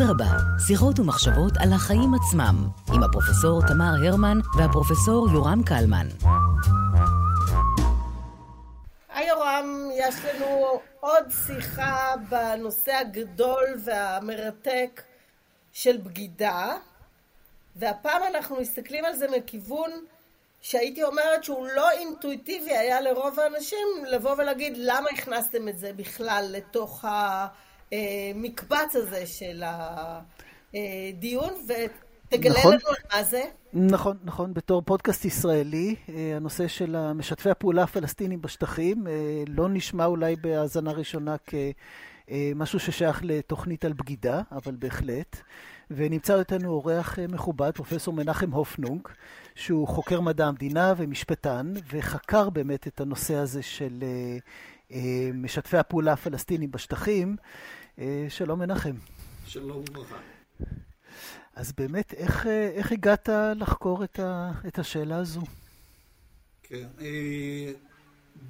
אדרבה, 0.00 0.58
שיחות 0.66 0.98
ומחשבות 0.98 1.52
על 1.58 1.72
החיים 1.72 2.14
עצמם, 2.14 2.68
עם 2.94 3.02
הפרופסור 3.02 3.60
תמר 3.68 3.92
הרמן 4.06 4.38
והפרופסור 4.58 5.28
יורם 5.32 5.62
קלמן. 5.66 6.06
היי 9.14 9.28
יורם, 9.28 9.90
יש 9.94 10.14
לנו 10.24 10.80
עוד 11.00 11.24
שיחה 11.46 12.14
בנושא 12.28 12.92
הגדול 12.92 13.64
והמרתק 13.84 15.02
של 15.72 15.96
בגידה, 15.96 16.76
והפעם 17.76 18.22
אנחנו 18.34 18.56
מסתכלים 18.60 19.04
על 19.04 19.16
זה 19.16 19.26
מכיוון 19.36 19.90
שהייתי 20.60 21.02
אומרת 21.02 21.44
שהוא 21.44 21.66
לא 21.74 21.90
אינטואיטיבי 21.90 22.76
היה 22.76 23.00
לרוב 23.00 23.40
האנשים 23.40 23.88
לבוא 24.10 24.34
ולהגיד 24.38 24.72
למה 24.76 25.08
הכנסתם 25.10 25.68
את 25.68 25.78
זה 25.78 25.92
בכלל 25.92 26.46
לתוך 26.50 27.04
המקבץ 27.92 28.94
הזה 28.96 29.26
של 29.26 29.62
הדיון 30.74 31.54
ותגלה 31.68 32.58
נכון, 32.58 32.72
לנו 32.72 32.80
מה 33.12 33.22
זה. 33.22 33.42
נכון, 33.72 34.16
נכון, 34.24 34.54
בתור 34.54 34.82
פודקאסט 34.82 35.24
ישראלי, 35.24 35.94
הנושא 36.36 36.68
של 36.68 37.12
משתפי 37.12 37.50
הפעולה 37.50 37.82
הפלסטינים 37.82 38.42
בשטחים 38.42 39.06
לא 39.48 39.68
נשמע 39.68 40.04
אולי 40.04 40.36
בהאזנה 40.36 40.92
ראשונה 40.92 41.36
כמשהו 42.28 42.80
ששייך 42.80 43.20
לתוכנית 43.24 43.84
על 43.84 43.92
בגידה, 43.92 44.42
אבל 44.52 44.76
בהחלט. 44.78 45.36
ונמצא 45.90 46.38
איתנו 46.38 46.70
אורח 46.70 47.18
מכובד, 47.18 47.70
פרופסור 47.70 48.14
מנחם 48.14 48.50
הופנונג, 48.50 49.08
שהוא 49.54 49.88
חוקר 49.88 50.20
מדע 50.20 50.46
המדינה 50.46 50.94
ומשפטן, 50.96 51.72
וחקר 51.92 52.50
באמת 52.50 52.86
את 52.86 53.00
הנושא 53.00 53.34
הזה 53.34 53.62
של 53.62 53.98
אה, 54.02 54.38
משתפי 55.34 55.76
הפעולה 55.76 56.12
הפלסטינים 56.12 56.70
בשטחים. 56.70 57.36
אה, 57.98 58.26
שלום 58.28 58.58
מנחם. 58.58 58.94
שלום 59.46 59.84
וברכה. 59.90 60.18
אז 61.54 61.72
באמת, 61.72 62.14
איך, 62.14 62.46
איך 62.46 62.92
הגעת 62.92 63.28
לחקור 63.56 64.04
את, 64.04 64.18
ה, 64.18 64.52
את 64.68 64.78
השאלה 64.78 65.16
הזו? 65.16 65.40
כן, 66.62 66.88
אה, 67.00 67.72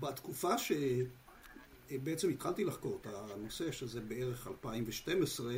בתקופה 0.00 0.54
שבעצם 0.58 2.28
התחלתי 2.28 2.64
לחקור 2.64 2.98
את 3.00 3.06
הנושא, 3.06 3.72
שזה 3.72 4.00
בערך 4.00 4.46
2012, 4.46 5.54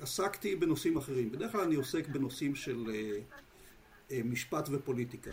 עסקתי 0.00 0.56
בנושאים 0.56 0.96
אחרים. 0.96 1.32
בדרך 1.32 1.52
כלל 1.52 1.60
אני 1.60 1.74
עוסק 1.74 2.08
בנושאים 2.08 2.54
של 2.54 2.86
אה, 4.10 4.20
משפט 4.24 4.68
ופוליטיקה. 4.72 5.30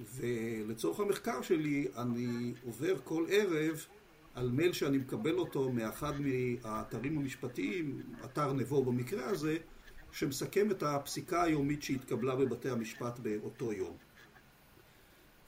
ולצורך 0.00 1.00
המחקר 1.00 1.42
שלי 1.42 1.88
אני 1.96 2.54
עובר 2.64 2.96
כל 3.04 3.26
ערב 3.28 3.86
על 4.34 4.50
מייל 4.50 4.72
שאני 4.72 4.98
מקבל 4.98 5.38
אותו 5.38 5.72
מאחד 5.72 6.12
מהאתרים 6.20 7.18
המשפטתיים, 7.18 8.02
אתר 8.24 8.52
נבו 8.52 8.84
במקרה 8.84 9.28
הזה, 9.28 9.56
שמסכם 10.12 10.70
את 10.70 10.82
הפסיקה 10.82 11.42
היומית 11.42 11.82
שהתקבלה 11.82 12.36
בבתי 12.36 12.70
המשפט 12.70 13.18
באותו 13.18 13.72
יום. 13.72 13.96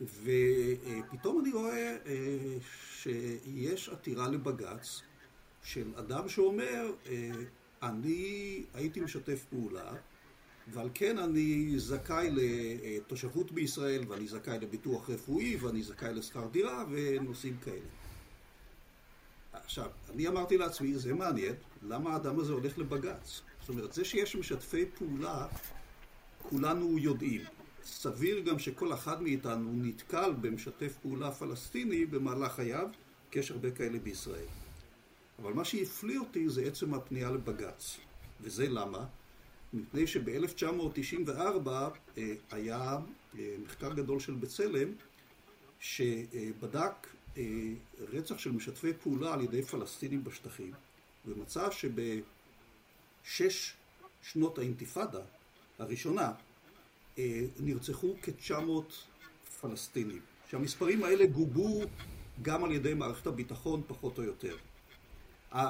ופתאום 0.00 1.40
אני 1.40 1.52
רואה 1.52 1.96
אה, 2.06 2.56
שיש 2.92 3.88
עתירה 3.88 4.28
לבג"ץ 4.28 5.02
של 5.62 5.92
אדם 5.96 6.28
שאומר, 6.28 6.92
אה, 7.06 7.30
אני 7.82 8.64
הייתי 8.74 9.00
משתף 9.00 9.44
פעולה 9.50 9.92
ועל 10.68 10.88
כן 10.94 11.18
אני 11.18 11.78
זכאי 11.78 12.30
לתושבות 12.32 13.52
בישראל, 13.52 14.04
ואני 14.08 14.26
זכאי 14.28 14.58
לביטוח 14.58 15.10
רפואי, 15.10 15.56
ואני 15.56 15.82
זכאי 15.82 16.14
לשכר 16.14 16.46
דירה, 16.46 16.84
ונושאים 16.90 17.56
כאלה. 17.64 17.86
עכשיו, 19.52 19.90
אני 20.14 20.28
אמרתי 20.28 20.58
לעצמי, 20.58 20.94
זה 20.94 21.14
מעניין, 21.14 21.54
למה 21.82 22.12
האדם 22.12 22.40
הזה 22.40 22.52
הולך 22.52 22.78
לבג"ץ? 22.78 23.40
זאת 23.60 23.68
אומרת, 23.68 23.92
זה 23.92 24.04
שיש 24.04 24.36
משתפי 24.36 24.84
פעולה, 24.98 25.46
כולנו 26.42 26.98
יודעים. 26.98 27.40
סביר 27.84 28.40
גם 28.40 28.58
שכל 28.58 28.92
אחד 28.92 29.22
מאיתנו 29.22 29.72
נתקל 29.74 30.32
במשתף 30.40 30.96
פעולה 31.02 31.30
פלסטיני 31.30 32.06
במהלך 32.06 32.52
חייו, 32.52 32.88
כי 33.30 33.38
יש 33.38 33.50
הרבה 33.50 33.70
כאלה 33.70 33.98
בישראל. 33.98 34.46
אבל 35.38 35.52
מה 35.52 35.64
שהפליא 35.64 36.18
אותי 36.18 36.48
זה 36.48 36.62
עצם 36.62 36.94
הפנייה 36.94 37.30
לבג"ץ. 37.30 37.96
וזה 38.40 38.68
למה? 38.68 39.04
מפני 39.72 40.06
שב-1994 40.06 41.68
אה, 41.68 41.90
היה 42.50 42.98
אה, 43.38 43.54
מחקר 43.64 43.92
גדול 43.92 44.20
של 44.20 44.34
בצלם 44.34 44.92
שבדק 45.80 47.06
אה, 47.36 47.42
רצח 48.12 48.38
של 48.38 48.52
משתפי 48.52 48.92
פעולה 49.02 49.34
על 49.34 49.40
ידי 49.40 49.62
פלסטינים 49.62 50.24
בשטחים 50.24 50.72
ומצא 51.26 51.68
שבשש 51.70 53.72
שנות 54.22 54.58
האינתיפאדה 54.58 55.20
הראשונה 55.78 56.32
נרצחו 57.60 58.14
כ-900 58.22 58.92
פלסטינים 59.60 60.20
שהמספרים 60.50 61.04
האלה 61.04 61.26
גובו 61.26 61.82
גם 62.42 62.64
על 62.64 62.72
ידי 62.72 62.94
מערכת 62.94 63.26
הביטחון 63.26 63.82
פחות 63.86 64.18
או 64.18 64.22
יותר. 64.22 64.56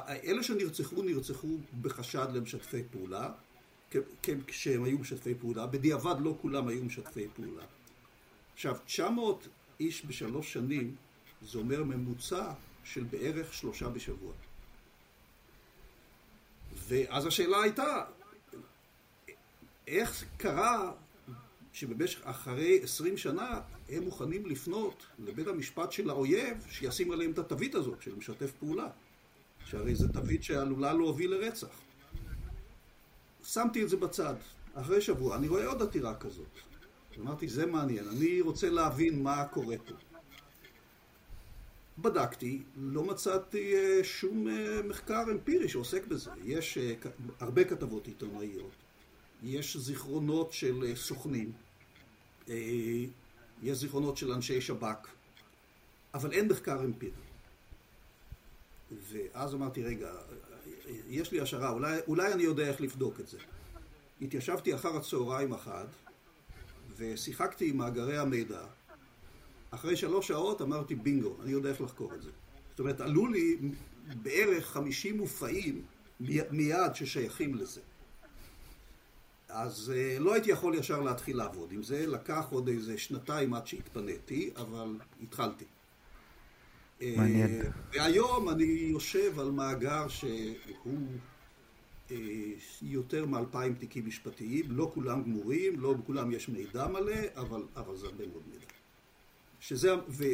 אלה 0.09 0.43
שנרצחו 0.43 1.03
נרצחו 1.03 1.49
בחשד 1.83 2.27
למשתפי 2.33 2.83
פעולה 2.91 3.31
כשהם 4.47 4.85
היו 4.85 4.99
משתפי 4.99 5.35
פעולה, 5.35 5.67
בדיעבד 5.67 6.15
לא 6.21 6.37
כולם 6.41 6.69
היו 6.69 6.85
משתפי 6.85 7.29
פעולה. 7.37 7.65
עכשיו, 8.55 8.77
900 8.87 9.49
איש 9.81 10.07
בשלוש 10.07 10.53
שנים, 10.53 10.97
זה 11.43 11.59
אומר 11.59 11.85
ממוצע 11.85 12.53
של 12.85 13.05
בערך 13.05 13.55
שלושה 13.55 13.89
בשבוע. 13.89 14.33
ואז 16.89 17.27
השאלה 17.27 17.63
הייתה, 17.63 18.05
איך 19.87 20.25
קרה 20.37 20.93
שבמשך, 21.73 22.21
אחרי 22.27 22.81
עשרים 22.83 23.17
שנה, 23.17 23.61
הם 23.89 24.03
מוכנים 24.03 24.47
לפנות 24.47 25.07
לבית 25.19 25.47
המשפט 25.47 25.93
של 25.93 26.11
האויב 26.11 26.67
שישים 26.71 27.11
עליהם 27.11 27.31
את 27.31 27.39
התווית 27.39 27.75
הזאת 27.75 28.03
של 28.03 28.15
משתף 28.15 28.53
פעולה? 28.59 28.89
שהרי 29.67 29.95
זו 29.95 30.09
תווית 30.13 30.43
שעלולה 30.43 30.93
להוביל 30.93 31.31
לרצח. 31.31 31.69
שמתי 33.45 33.83
את 33.83 33.89
זה 33.89 33.97
בצד. 33.97 34.35
אחרי 34.75 35.01
שבוע, 35.01 35.37
אני 35.37 35.49
רואה 35.49 35.67
עוד 35.67 35.83
עתירה 35.83 36.15
כזאת. 36.15 36.47
אמרתי, 37.21 37.49
זה 37.49 37.67
מעניין, 37.67 38.09
אני 38.09 38.41
רוצה 38.41 38.71
להבין 38.71 39.23
מה 39.23 39.45
קורה 39.45 39.77
פה. 39.87 39.95
בדקתי, 41.99 42.63
לא 42.77 43.05
מצאתי 43.05 43.75
אה, 43.75 44.05
שום 44.05 44.49
אה, 44.49 44.83
מחקר 44.83 45.25
אמפירי 45.33 45.69
שעוסק 45.69 46.07
בזה. 46.07 46.31
יש 46.45 46.79
אה, 46.79 46.95
הרבה 47.41 47.65
כתבות 47.65 48.07
עיתונאיות, 48.07 48.71
יש 49.43 49.77
זיכרונות 49.77 50.53
של 50.53 50.93
סוכנים, 50.95 51.53
יש 53.63 53.79
זיכרונות 53.79 54.17
של 54.17 54.33
אנשי 54.33 54.61
שב"כ, 54.61 55.09
אבל 56.15 56.33
אין 56.33 56.49
מחקר 56.49 56.85
אמפירי. 56.85 57.13
ואז 59.11 59.55
אמרתי, 59.55 59.83
רגע, 59.83 60.11
יש 61.09 61.33
לי 61.33 61.41
השערה, 61.41 61.71
אולי, 61.71 61.99
אולי 62.07 62.33
אני 62.33 62.43
יודע 62.43 62.69
איך 62.69 62.81
לבדוק 62.81 63.21
את 63.21 63.29
זה. 63.29 63.39
התיישבתי 64.23 64.75
אחר 64.75 64.97
הצהריים 64.97 65.53
אחד, 65.53 65.85
ושיחקתי 66.97 67.71
עם 67.71 67.77
מאגרי 67.77 68.19
המידע. 68.19 68.61
אחרי 69.71 69.97
שלוש 69.97 70.29
שעות 70.29 70.63
אמרתי 70.63 70.95
בינגו, 70.95 71.37
אני 71.43 71.53
יודע 71.53 71.71
איך 71.71 71.81
לחקור 71.81 72.15
את 72.15 72.23
זה. 72.23 72.31
זאת 72.71 72.81
אומרת, 72.81 73.01
עלו 73.01 73.27
לי 73.27 73.59
בערך 74.23 74.67
חמישים 74.67 75.17
מופעים 75.17 75.83
מיד 76.51 76.95
ששייכים 76.95 77.55
לזה. 77.55 77.81
אז 79.49 79.93
uh, 79.95 80.21
לא 80.21 80.33
הייתי 80.35 80.51
יכול 80.51 80.75
ישר 80.75 81.01
להתחיל 81.01 81.37
לעבוד 81.37 81.73
עם 81.73 81.83
זה, 81.83 82.07
לקח 82.07 82.45
עוד 82.51 82.69
איזה 82.69 82.99
שנתיים 82.99 83.55
עד 83.55 83.67
שהתפניתי, 83.67 84.51
אבל 84.57 84.97
התחלתי. 85.23 85.65
מעניין. 87.17 87.63
והיום 87.93 88.49
אני 88.49 88.65
יושב 88.65 89.41
על 89.41 89.51
מאגר 89.51 90.09
שהוא 90.09 90.99
אה, 92.11 92.17
יותר 92.83 93.27
מאלפיים 93.27 93.75
תיקים 93.75 94.07
משפטיים, 94.07 94.65
לא 94.69 94.91
כולם 94.95 95.23
גמורים, 95.23 95.81
לא 95.81 95.93
בכולם 95.93 96.33
יש 96.33 96.49
מידע 96.49 96.87
מלא, 96.87 97.15
אבל, 97.37 97.63
אבל 97.77 97.97
זה 97.97 98.07
הרבה 98.07 98.27
מאוד 98.27 98.43
מידע. 98.47 98.67
שזה, 99.61 99.95
ו, 100.09 100.25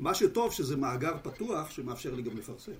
ומה 0.00 0.14
שטוב 0.14 0.52
שזה 0.52 0.76
מאגר 0.76 1.16
פתוח 1.22 1.70
שמאפשר 1.70 2.14
לי 2.14 2.22
גם 2.22 2.36
לפרסם. 2.36 2.72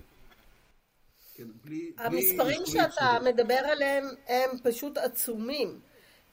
כן, 1.35 1.47
בלי, 1.65 1.91
המספרים 1.97 2.61
בלי 2.61 2.71
שאתה 2.71 3.17
מדבר 3.25 3.53
עליהם 3.53 4.05
הם 4.27 4.49
פשוט 4.63 4.97
עצומים. 4.97 5.79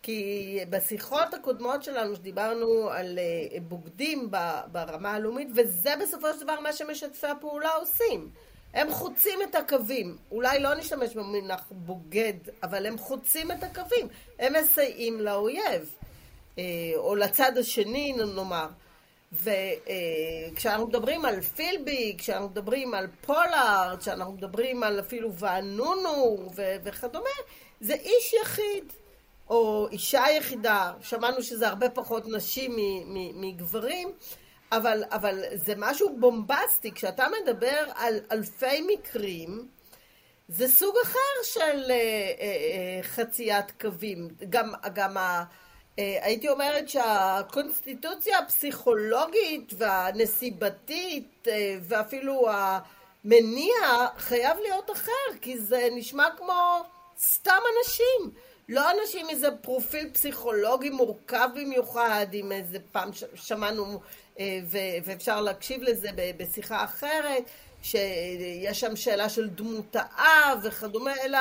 כי 0.03 0.59
בשיחות 0.71 1.35
הקודמות 1.35 1.83
שלנו 1.83 2.17
שדיברנו 2.17 2.89
על 2.91 3.19
אה, 3.19 3.61
בוגדים 3.61 4.31
ברמה 4.73 5.13
הלאומית 5.15 5.49
וזה 5.55 5.95
בסופו 6.03 6.27
של 6.35 6.45
דבר 6.45 6.61
מה 6.61 6.73
שמשתפי 6.73 7.27
הפעולה 7.27 7.71
עושים. 7.71 8.31
הם 8.75 8.93
חוצים 8.93 9.39
את 9.43 9.55
הקווים. 9.55 10.17
אולי 10.31 10.61
לא 10.61 10.75
נשתמש 10.75 11.15
במונח 11.15 11.65
בוגד 11.71 12.35
אבל 12.63 12.87
הם 12.87 12.99
חוצים 12.99 13.53
את 13.53 13.63
הקווים. 13.63 14.09
הם 14.39 14.53
מסייעים 14.63 15.21
לאויב 15.21 15.95
אה, 16.59 16.65
או 16.97 17.15
לצד 17.15 17.59
השני 17.59 18.13
נאמר. 18.13 18.67
וכשאנחנו 19.33 20.87
מדברים 20.87 21.25
על 21.25 21.41
פילבי, 21.41 22.15
כשאנחנו 22.19 22.49
מדברים 22.49 22.95
על 22.95 23.07
פולארד, 23.21 23.99
כשאנחנו 23.99 24.33
מדברים 24.33 24.83
על 24.83 25.01
אפילו 25.01 25.35
ואנונו 25.35 26.49
וכדומה, 26.85 27.31
זה 27.81 27.95
איש 27.95 28.35
יחיד. 28.43 28.93
או 29.51 29.89
אישה 29.91 30.25
יחידה, 30.37 30.93
שמענו 31.03 31.43
שזה 31.43 31.69
הרבה 31.69 31.91
פחות 31.91 32.25
נשים 32.27 32.77
מגברים, 33.35 34.13
אבל, 34.73 35.05
אבל 35.11 35.45
זה 35.55 35.75
משהו 35.77 36.17
בומבסטי, 36.19 36.93
כשאתה 36.93 37.27
מדבר 37.43 37.85
על 37.95 38.21
אלפי 38.33 38.81
מקרים, 38.87 39.69
זה 40.49 40.69
סוג 40.69 40.95
אחר 41.05 41.43
של 41.43 41.91
אה, 41.91 41.95
אה, 41.95 42.35
אה, 42.41 43.03
חציית 43.03 43.71
קווים. 43.81 44.29
גם, 44.51 44.73
גם 44.95 45.17
ה, 45.17 45.45
הייתי 45.97 46.49
אומרת 46.49 46.89
שהקונסטיטוציה 46.89 48.39
הפסיכולוגית 48.39 49.73
והנסיבתית 49.79 51.49
ואפילו 51.83 52.49
המניע 52.51 53.75
חייב 54.19 54.57
להיות 54.59 54.91
אחר, 54.91 55.39
כי 55.41 55.59
זה 55.59 55.89
נשמע 55.93 56.29
כמו 56.37 56.83
סתם 57.19 57.61
אנשים. 57.79 58.31
לא 58.69 58.91
אנשים 58.91 59.25
עם 59.25 59.31
איזה 59.31 59.51
פרופיל 59.51 60.11
פסיכולוגי 60.13 60.91
מורכב 60.91 61.49
במיוחד, 61.55 62.27
עם 62.33 62.53
איזה 62.53 62.79
פעם 62.93 63.11
שמענו, 63.35 64.01
אה, 64.39 64.61
ואפשר 65.05 65.41
להקשיב 65.41 65.83
לזה 65.83 66.09
בשיחה 66.37 66.85
אחרת, 66.85 67.43
שיש 67.83 68.81
שם 68.81 68.97
שאלה 68.97 69.29
של 69.29 69.49
דמות 69.49 69.97
האב 69.97 70.59
וכדומה, 70.63 71.13
אלא 71.25 71.39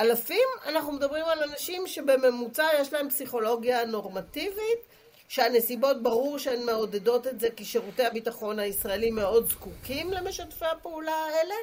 אלפים, 0.00 0.48
אנחנו 0.66 0.92
מדברים 0.92 1.24
על 1.24 1.42
אנשים 1.42 1.86
שבממוצע 1.86 2.68
יש 2.80 2.92
להם 2.92 3.10
פסיכולוגיה 3.10 3.84
נורמטיבית, 3.84 4.80
שהנסיבות 5.28 6.02
ברור 6.02 6.38
שהן 6.38 6.66
מעודדות 6.66 7.26
את 7.26 7.40
זה 7.40 7.48
כי 7.56 7.64
שירותי 7.64 8.04
הביטחון 8.04 8.58
הישראלים 8.58 9.14
מאוד 9.14 9.48
זקוקים 9.48 10.12
למשתפי 10.12 10.66
הפעולה 10.66 11.14
האלה, 11.14 11.54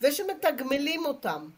ושמתגמלים 0.00 1.06
אותם. 1.06 1.48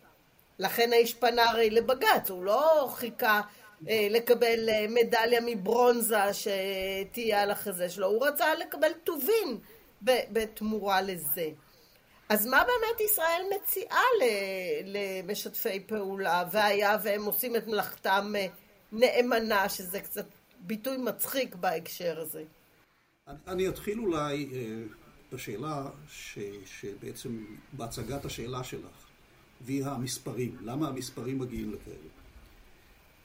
לכן 0.63 0.93
האיש 0.93 1.15
פנה 1.15 1.51
הרי 1.51 1.71
לבג"ץ, 1.71 2.31
הוא 2.31 2.45
לא 2.45 2.91
חיכה 2.95 3.41
אה, 3.89 4.07
לקבל 4.11 4.69
אה, 4.69 4.87
מדליה 4.89 5.41
מברונזה 5.47 6.17
שתהיה 6.33 7.43
על 7.43 7.51
החזה 7.51 7.89
שלו, 7.89 8.07
הוא 8.07 8.27
רצה 8.27 8.55
לקבל 8.55 8.93
טובין 9.05 9.59
בתמורה 10.03 11.03
לזה. 11.03 11.49
אז 12.29 12.47
מה 12.47 12.65
באמת 12.65 13.01
ישראל 13.01 13.43
מציעה 13.57 14.03
למשתפי 14.85 15.81
פעולה, 15.81 16.45
והיה 16.53 16.97
והם 17.03 17.25
עושים 17.25 17.57
את 17.57 17.67
מלאכתם 17.67 18.33
אה, 18.37 18.47
נאמנה, 18.93 19.69
שזה 19.69 20.01
קצת 20.01 20.27
ביטוי 20.61 20.97
מצחיק 20.97 21.55
בהקשר 21.55 22.21
הזה? 22.21 22.45
אני, 23.47 23.69
אתחיל 23.69 23.99
אולי 23.99 24.49
אה, 24.53 24.83
בשאלה 25.33 25.87
ש, 26.09 26.39
שבעצם, 26.67 27.45
בהצגת 27.73 28.25
השאלה 28.25 28.65
שלך. 28.65 29.02
והיא 29.65 29.85
המספרים. 29.85 30.57
למה 30.61 30.89
המספרים 30.89 31.39
מגיעים 31.39 31.73
לכאלה? 31.73 31.97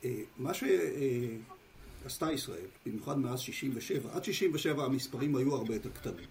אה, 0.03 0.21
מה 0.37 0.51
שעשתה 0.53 2.31
ישראל, 2.31 2.65
במיוחד 2.85 3.19
מאז 3.19 3.39
67', 3.39 4.15
עד 4.15 4.23
67' 4.23 4.83
המספרים 4.83 5.35
היו 5.35 5.55
הרבה 5.55 5.73
יותר 5.73 5.89
קטנים. 5.89 6.25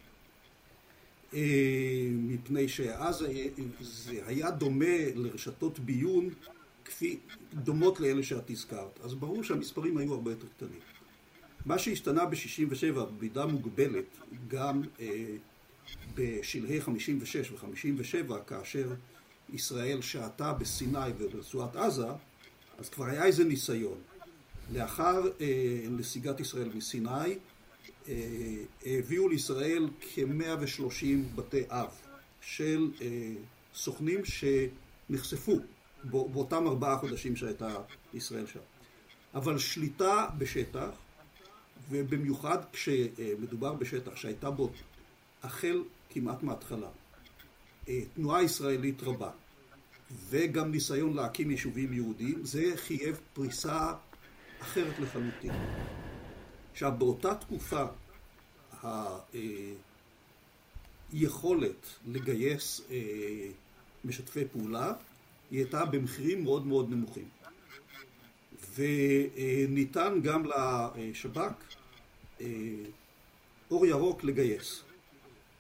אה, 1.35 2.09
מפני 2.13 2.69
שאז 2.69 3.25
זה 3.81 4.21
היה 4.27 4.51
דומה 4.51 4.97
לרשתות 5.15 5.79
ביון 5.79 6.31
כפי, 6.85 7.19
דומות 7.55 8.01
לאלה 8.01 8.23
שאת 8.23 8.51
הזכרת, 8.51 9.01
אז 9.03 9.15
ברור 9.15 9.45
שהמספרים 9.45 9.97
היו 9.97 10.15
הרבה 10.15 10.31
יותר 10.31 10.47
קטנים. 10.57 10.81
מה 11.67 11.79
שהשתנה 11.79 12.27
ב-67' 12.27 13.01
במידה 13.01 13.47
מוגבלת, 13.47 14.19
גם 14.49 14.83
אה, 15.01 15.37
בשלהי 16.15 16.81
56' 16.81 17.51
ו-57' 17.51 18.35
כאשר 18.47 18.95
ישראל 19.53 20.03
שהתה 20.03 20.53
בסיני 20.53 21.11
וברצועת 21.19 21.77
עזה, 21.77 22.07
אז 22.79 22.89
כבר 22.89 23.05
היה 23.05 23.25
איזה 23.25 23.45
ניסיון. 23.45 23.99
לאחר 24.73 25.23
אה, 25.41 25.83
נסיגת 25.91 26.41
ישראל 26.41 26.69
מסיני, 26.75 27.39
אה, 28.09 28.15
הביאו 28.87 29.29
לישראל 29.29 29.89
כ-130 30.01 31.05
בתי 31.35 31.63
אב 31.69 31.89
של 32.41 32.91
אה, 33.01 33.33
סוכנים 33.75 34.21
שנחשפו 34.25 35.61
באותם 36.05 36.67
ארבעה 36.67 36.99
חודשים 36.99 37.37
שהייתה 37.37 37.77
ישראל 38.15 38.47
שם. 38.47 38.61
אבל 39.35 39.59
שליטה 39.59 40.27
בשטח, 40.39 40.89
ובמיוחד 41.91 42.59
כשמדובר 42.73 43.73
בשטח 43.73 44.17
שהייתה 44.17 44.51
בו 44.51 44.71
החל 45.43 45.83
כמעט 46.11 46.43
מההתחלה, 46.43 46.89
תנועה 48.15 48.43
ישראלית 48.43 49.03
רבה 49.03 49.31
וגם 50.29 50.71
ניסיון 50.71 51.15
להקים 51.15 51.51
יישובים 51.51 51.93
יהודיים, 51.93 52.45
זה 52.45 52.73
חייב 52.77 53.21
פריסה 53.33 53.93
אחרת 54.61 54.99
לחלוטין. 54.99 55.53
עכשיו, 56.73 56.93
באותה 56.99 57.35
תקופה 57.35 57.85
היכולת 61.13 61.87
לגייס 62.07 62.81
אה, 62.91 62.97
משתפי 64.05 64.45
פעולה 64.53 64.93
היא 65.51 65.59
הייתה 65.59 65.85
במחירים 65.85 66.45
מאוד 66.45 66.67
מאוד 66.67 66.91
נמוכים. 66.91 67.29
וניתן 68.75 70.21
גם 70.23 70.45
לשב"כ 70.45 71.53
אה, 72.41 72.47
אור 73.71 73.87
ירוק 73.87 74.25
לגייס. 74.25 74.86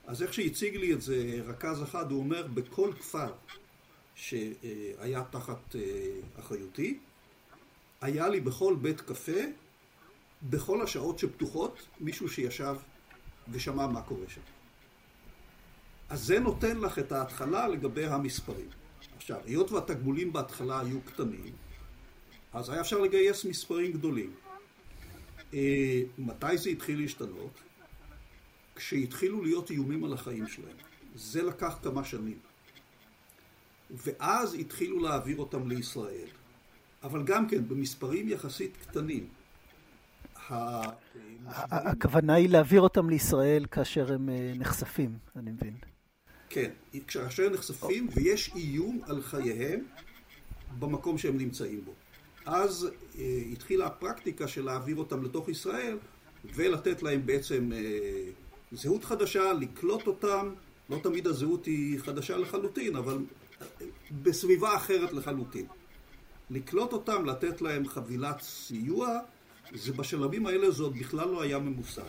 אז 0.06 0.22
איך 0.22 0.34
שהציג 0.34 0.76
לי 0.76 0.92
את 0.92 1.02
זה 1.02 1.40
רכז 1.46 1.82
אחד, 1.82 2.10
הוא 2.10 2.18
אומר, 2.18 2.46
בכל 2.46 2.92
כפר 2.98 3.32
שהיה 4.14 5.24
תחת 5.30 5.76
אה, 5.76 5.80
אחריותי, 6.40 6.98
היה 8.00 8.28
לי 8.28 8.40
בכל 8.40 8.76
בית 8.82 9.00
קפה, 9.00 9.40
בכל 10.42 10.82
השעות 10.82 11.18
שפתוחות, 11.18 11.86
מישהו 12.00 12.28
שישב 12.28 12.76
ושמע 13.48 13.86
מה 13.86 14.02
קורה 14.02 14.28
שם. 14.28 14.40
אז 16.08 16.24
זה 16.24 16.38
נותן 16.38 16.78
לך 16.78 16.98
את 16.98 17.12
ההתחלה 17.12 17.68
לגבי 17.68 18.06
המספרים. 18.06 18.68
עכשיו, 19.16 19.40
היות 19.44 19.72
והתגמולים 19.72 20.32
בהתחלה 20.32 20.80
היו 20.80 21.00
קטנים, 21.00 21.52
אז 22.52 22.70
היה 22.70 22.80
אפשר 22.80 22.98
לגייס 22.98 23.44
מספרים 23.44 23.92
גדולים. 23.92 24.34
אה, 25.54 26.02
מתי 26.18 26.58
זה 26.58 26.70
התחיל 26.70 27.00
להשתנות? 27.00 27.60
כשהתחילו 28.76 29.42
להיות 29.42 29.70
איומים 29.70 30.04
על 30.04 30.12
החיים 30.12 30.46
שלהם. 30.46 30.76
זה 31.14 31.42
לקח 31.42 31.78
כמה 31.82 32.04
שנים. 32.04 32.38
ואז 33.90 34.54
התחילו 34.54 34.98
להעביר 34.98 35.36
אותם 35.36 35.68
לישראל. 35.68 36.28
אבל 37.02 37.22
גם 37.22 37.48
כן, 37.48 37.68
במספרים 37.68 38.28
יחסית 38.28 38.76
קטנים. 38.76 39.26
הכוונה 41.70 42.34
היא 42.34 42.48
להעביר 42.48 42.80
אותם 42.80 43.10
לישראל 43.10 43.66
כאשר 43.70 44.12
הם 44.12 44.28
אה, 44.28 44.52
נחשפים, 44.56 45.18
אני 45.36 45.50
מבין. 45.50 45.74
כן, 46.48 46.70
כאשר 47.08 47.46
הם 47.46 47.52
נחשפים 47.52 48.08
ויש 48.14 48.50
איום 48.54 49.00
על 49.06 49.22
חייהם 49.22 49.80
במקום 50.78 51.18
שהם 51.18 51.38
נמצאים 51.38 51.84
בו. 51.84 51.92
אז 52.46 52.88
אה, 53.18 53.42
התחילה 53.52 53.86
הפרקטיקה 53.86 54.48
של 54.48 54.64
להעביר 54.64 54.96
אותם 54.96 55.22
לתוך 55.22 55.48
ישראל 55.48 55.98
ולתת 56.54 57.02
להם 57.02 57.26
בעצם 57.26 57.72
אה, 57.72 57.78
זהות 58.72 59.04
חדשה, 59.04 59.52
לקלוט 59.52 60.06
אותם, 60.06 60.54
לא 60.90 60.98
תמיד 61.02 61.26
הזהות 61.26 61.66
היא 61.66 62.00
חדשה 62.00 62.36
לחלוטין, 62.36 62.96
אבל 62.96 63.18
בסביבה 64.22 64.76
אחרת 64.76 65.12
לחלוטין. 65.12 65.66
לקלוט 66.50 66.92
אותם, 66.92 67.24
לתת 67.24 67.62
להם 67.62 67.88
חבילת 67.88 68.40
סיוע, 68.40 69.18
זה 69.74 69.92
בשלבים 69.92 70.46
האלה 70.46 70.70
זה 70.70 70.82
עוד 70.82 70.98
בכלל 70.98 71.28
לא 71.28 71.42
היה 71.42 71.58
ממוסד. 71.58 72.02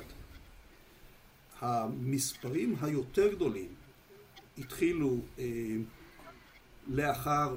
המספרים 1.60 2.76
היותר 2.82 3.34
גדולים 3.34 3.74
התחילו 4.58 5.22
אה, 5.40 5.46
לאחר 6.88 7.56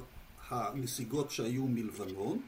הנסיגות 0.49 1.31
שהיו 1.31 1.67
מלבנון 1.67 2.41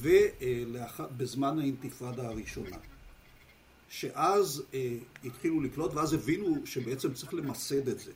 ובזמן 0.00 1.58
האינתיפאדה 1.58 2.28
הראשונה. 2.28 2.76
שאז 3.88 4.62
אה, 4.74 4.96
התחילו 5.24 5.60
לקלוט, 5.60 5.94
ואז 5.94 6.12
הבינו 6.12 6.66
שבעצם 6.66 7.14
צריך 7.14 7.34
למסד 7.34 7.88
את 7.88 7.98
זה, 7.98 8.12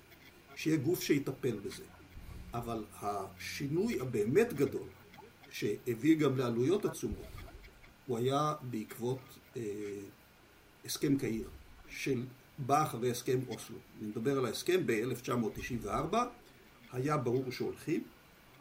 שיהיה 0.56 0.76
גוף 0.76 1.02
שיטפל 1.02 1.58
בזה. 1.58 1.84
אבל 2.54 2.84
השינוי 3.00 4.00
הבאמת 4.00 4.52
גדול, 4.52 4.88
שהביא 5.50 6.16
גם 6.16 6.36
לעלויות 6.36 6.84
עצומות, 6.84 7.26
הוא 8.06 8.18
היה 8.18 8.54
בעקבות 8.62 9.18
אה, 9.56 9.62
הסכם 10.84 11.18
קהיר, 11.18 11.48
של 11.88 12.22
בא 12.58 12.82
אחרי 12.82 13.10
הסכם 13.10 13.38
אוסלו. 13.48 13.76
אני 14.00 14.08
מדבר 14.08 14.38
על 14.38 14.46
ההסכם 14.46 14.86
ב-1994, 14.86 16.16
היה 16.92 17.16
ברור 17.16 17.52
שהולכים 17.52 18.04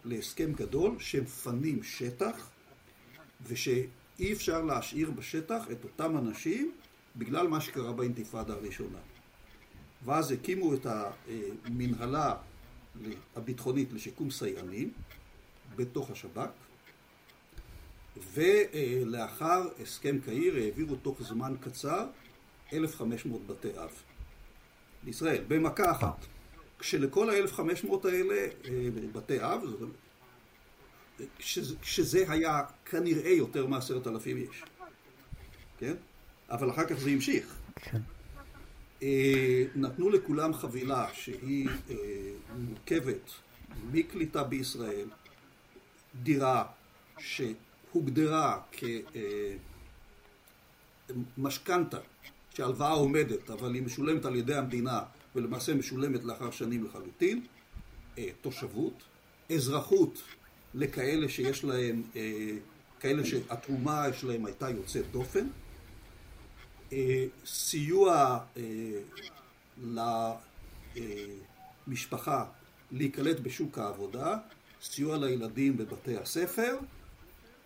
להסכם 0.05 0.53
גדול 0.53 0.99
שמפנים 0.99 1.83
שטח 1.83 2.49
ושאי 3.47 3.87
אפשר 4.33 4.61
להשאיר 4.61 5.11
בשטח 5.11 5.63
את 5.71 5.83
אותם 5.83 6.17
אנשים 6.17 6.71
בגלל 7.19 7.47
מה 7.47 7.61
שקרה 7.61 7.93
באינתיפאדה 7.93 8.53
הראשונה. 8.53 8.97
ואז 10.05 10.31
הקימו 10.31 10.73
את 10.73 10.85
המנהלה 10.85 12.35
הביטחונית 13.35 13.93
לשיקום 13.93 14.31
סייענים 14.31 14.91
בתוך 15.75 16.11
השב"כ, 16.11 16.49
ולאחר 18.33 19.67
הסכם 19.81 20.19
קהיר 20.19 20.55
העבירו 20.55 20.95
תוך 20.95 21.21
זמן 21.21 21.55
קצר 21.61 22.07
1,500 22.73 23.47
בתי 23.47 23.69
אב 23.77 23.91
לישראל, 25.03 25.43
במכה 25.47 25.91
אחת. 25.91 26.25
כשלכל 26.79 27.29
ה-1,500 27.29 28.07
האלה 28.07 28.47
אה, 28.65 28.89
בתי 29.11 29.41
אב, 29.41 29.61
שזה 31.81 32.25
היה 32.31 32.61
כנראה 32.85 33.31
יותר 33.31 33.67
מעשרת 33.67 34.07
אלפים 34.07 34.38
איש, 34.38 34.63
כן? 35.77 35.93
אבל 36.51 36.70
אחר 36.70 36.86
כך 36.86 36.96
זה 37.00 37.10
המשיך. 37.10 37.56
כן. 37.75 38.01
אה, 39.03 39.63
נתנו 39.75 40.10
לכולם 40.10 40.53
חבילה 40.53 41.08
שהיא 41.13 41.70
אה, 41.89 41.96
מורכבת 42.60 43.32
מקליטה 43.91 44.44
בישראל, 44.44 45.08
דירה 46.24 46.65
שהוגדרה 47.20 48.62
כמשכנתה, 51.38 51.98
שהלוואה 52.53 52.91
עומדת, 52.91 53.50
אבל 53.50 53.74
היא 53.74 53.84
משולמת 53.84 54.25
על 54.25 54.36
ידי 54.36 54.56
המדינה 54.56 55.01
ולמעשה 55.36 55.74
משולמת 55.74 56.24
לאחר 56.24 56.51
שנים 56.51 56.84
לחלוטין, 56.84 57.46
אה, 58.18 58.29
תושבות, 58.41 59.03
אזרחות 59.56 60.24
לכאלה 60.74 61.29
שיש 61.29 61.63
להם, 61.63 62.03
כאלה 63.00 63.25
שהתרומה 63.25 64.13
שלהם 64.13 64.46
הייתה 64.46 64.70
יוצאת 64.70 65.12
דופן, 65.12 65.46
אה, 65.46 65.68
סיוע 67.46 68.39
אה, 68.58 68.63
למשפחה 71.88 72.46
להיקלט 72.91 73.39
בשוק 73.39 73.77
העבודה, 73.77 74.38
סיוע 74.81 75.17
לילדים 75.17 75.77
בבתי 75.77 76.17
הספר, 76.17 76.77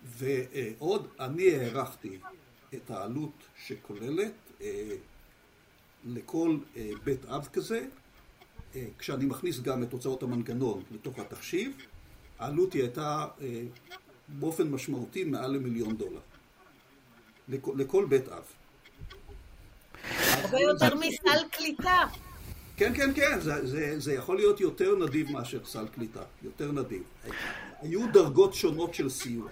ועוד 0.03 1.07
אני 1.19 1.55
הערכתי 1.55 2.19
את 2.73 2.91
העלות 2.91 3.31
שכוללת 3.65 4.33
אה, 4.61 4.95
לכל 6.05 6.57
בית 7.03 7.25
אב 7.25 7.47
כזה, 7.53 7.87
כשאני 8.97 9.25
מכניס 9.25 9.59
גם 9.59 9.83
את 9.83 9.93
הוצאות 9.93 10.23
המנגנון 10.23 10.83
לתוך 10.91 11.19
התחשיב, 11.19 11.77
העלות 12.39 12.73
היא 12.73 12.81
הייתה 12.81 13.27
באופן 14.27 14.71
משמעותי 14.71 15.23
מעל 15.23 15.51
למיליון 15.51 15.97
דולר. 15.97 16.19
לכל 17.47 18.05
בית 18.05 18.29
אב. 18.29 18.43
הרבה 20.53 20.85
יותר 20.85 20.95
מסל 20.95 21.47
קליטה. 21.51 22.03
כן, 22.77 22.93
כן, 22.95 23.13
כן, 23.15 23.39
זה, 23.39 23.67
זה, 23.67 23.99
זה 23.99 24.13
יכול 24.13 24.35
להיות 24.35 24.59
יותר 24.59 24.95
נדיב 24.95 25.31
מאשר 25.31 25.65
סל 25.65 25.87
קליטה, 25.87 26.21
יותר 26.43 26.71
נדיב. 26.71 27.03
היו 27.81 28.11
דרגות 28.11 28.53
שונות 28.53 28.93
של 28.93 29.09
סיוע. 29.09 29.49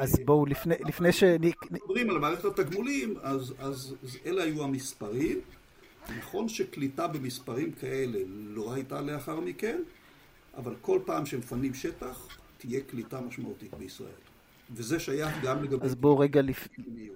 אז 0.00 0.14
בואו, 0.24 0.46
לפני, 0.46 0.74
לפני 0.86 1.12
ש... 1.12 1.24
מדברים 1.70 2.10
על 2.10 2.18
מערכת 2.18 2.44
התגמולים, 2.44 3.14
אז, 3.22 3.54
אז, 3.58 3.94
אז 4.04 4.16
אלה 4.26 4.42
היו 4.42 4.64
המספרים. 4.64 5.40
נכון 6.18 6.48
שקליטה 6.48 7.06
במספרים 7.08 7.72
כאלה 7.72 8.18
לא 8.28 8.72
הייתה 8.72 9.00
לאחר 9.00 9.40
מכן, 9.40 9.80
אבל 10.56 10.74
כל 10.80 11.00
פעם 11.04 11.26
שמפנים 11.26 11.74
שטח, 11.74 12.38
תהיה 12.58 12.80
קליטה 12.80 13.20
משמעותית 13.20 13.74
בישראל. 13.74 14.10
וזה 14.70 15.00
שייך 15.00 15.34
גם 15.42 15.64
לגבי... 15.64 15.86
אז 15.86 15.94
בואו 15.94 16.18
רגע 16.18 16.42
לפני... 16.42 17.08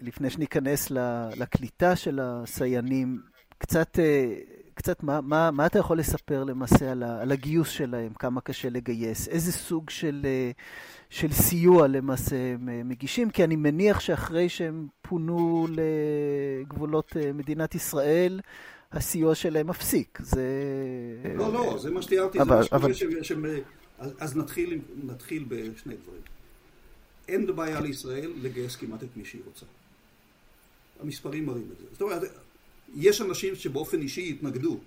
לפני 0.00 0.30
שניכנס 0.30 0.90
לקליטה 1.36 1.96
של 1.96 2.20
הסיינים, 2.22 3.20
קצת, 3.58 3.98
אה, 3.98 4.34
קצת 4.74 5.02
מה, 5.02 5.20
מה, 5.20 5.50
מה 5.50 5.66
אתה 5.66 5.78
יכול 5.78 5.98
לספר 5.98 6.44
למעשה 6.44 6.92
על, 6.92 7.02
על 7.02 7.32
הגיוס 7.32 7.68
שלהם, 7.68 8.12
כמה 8.14 8.40
קשה 8.40 8.70
לגייס, 8.70 9.28
איזה 9.28 9.52
סוג 9.52 9.90
של, 9.90 10.20
אה, 10.24 10.50
של 11.10 11.32
סיוע 11.32 11.86
למעשה 11.86 12.36
הם 12.36 12.68
אה, 12.68 12.80
מגישים? 12.84 13.30
כי 13.30 13.44
אני 13.44 13.56
מניח 13.56 14.00
שאחרי 14.00 14.48
שהם 14.48 14.86
פונו 15.02 15.66
לגבולות 15.70 17.16
מדינת 17.34 17.74
ישראל, 17.74 18.40
הסיוע 18.92 19.34
שלהם 19.34 19.66
מפסיק. 19.66 20.18
זה... 20.22 20.46
לא, 21.34 21.52
לא, 21.52 21.78
זה 21.78 21.90
מה 21.90 22.02
שתיארתי, 22.02 22.40
אבל, 22.40 22.62
זה 22.62 22.78
מה 22.78 22.94
שקורה 22.94 22.94
ש... 22.94 23.04
ש... 23.22 23.32
אז, 23.98 24.14
אז 24.18 24.36
נתחיל, 24.36 24.80
נתחיל 25.04 25.44
בשני 25.48 25.94
דברים. 25.96 26.33
אין 27.28 27.56
בעיה 27.56 27.80
לישראל 27.80 28.32
לגייס 28.42 28.76
כמעט 28.76 29.02
את 29.02 29.16
מי 29.16 29.24
שהיא 29.24 29.42
רוצה. 29.46 29.66
המספרים 31.00 31.46
מראים 31.46 31.68
את 31.72 31.78
זה. 31.78 31.84
זאת 31.92 32.02
אומרת, 32.02 32.22
יש 32.94 33.20
אנשים 33.20 33.54
שבאופן 33.54 34.00
אישי 34.00 34.28
יתנגדו, 34.30 34.80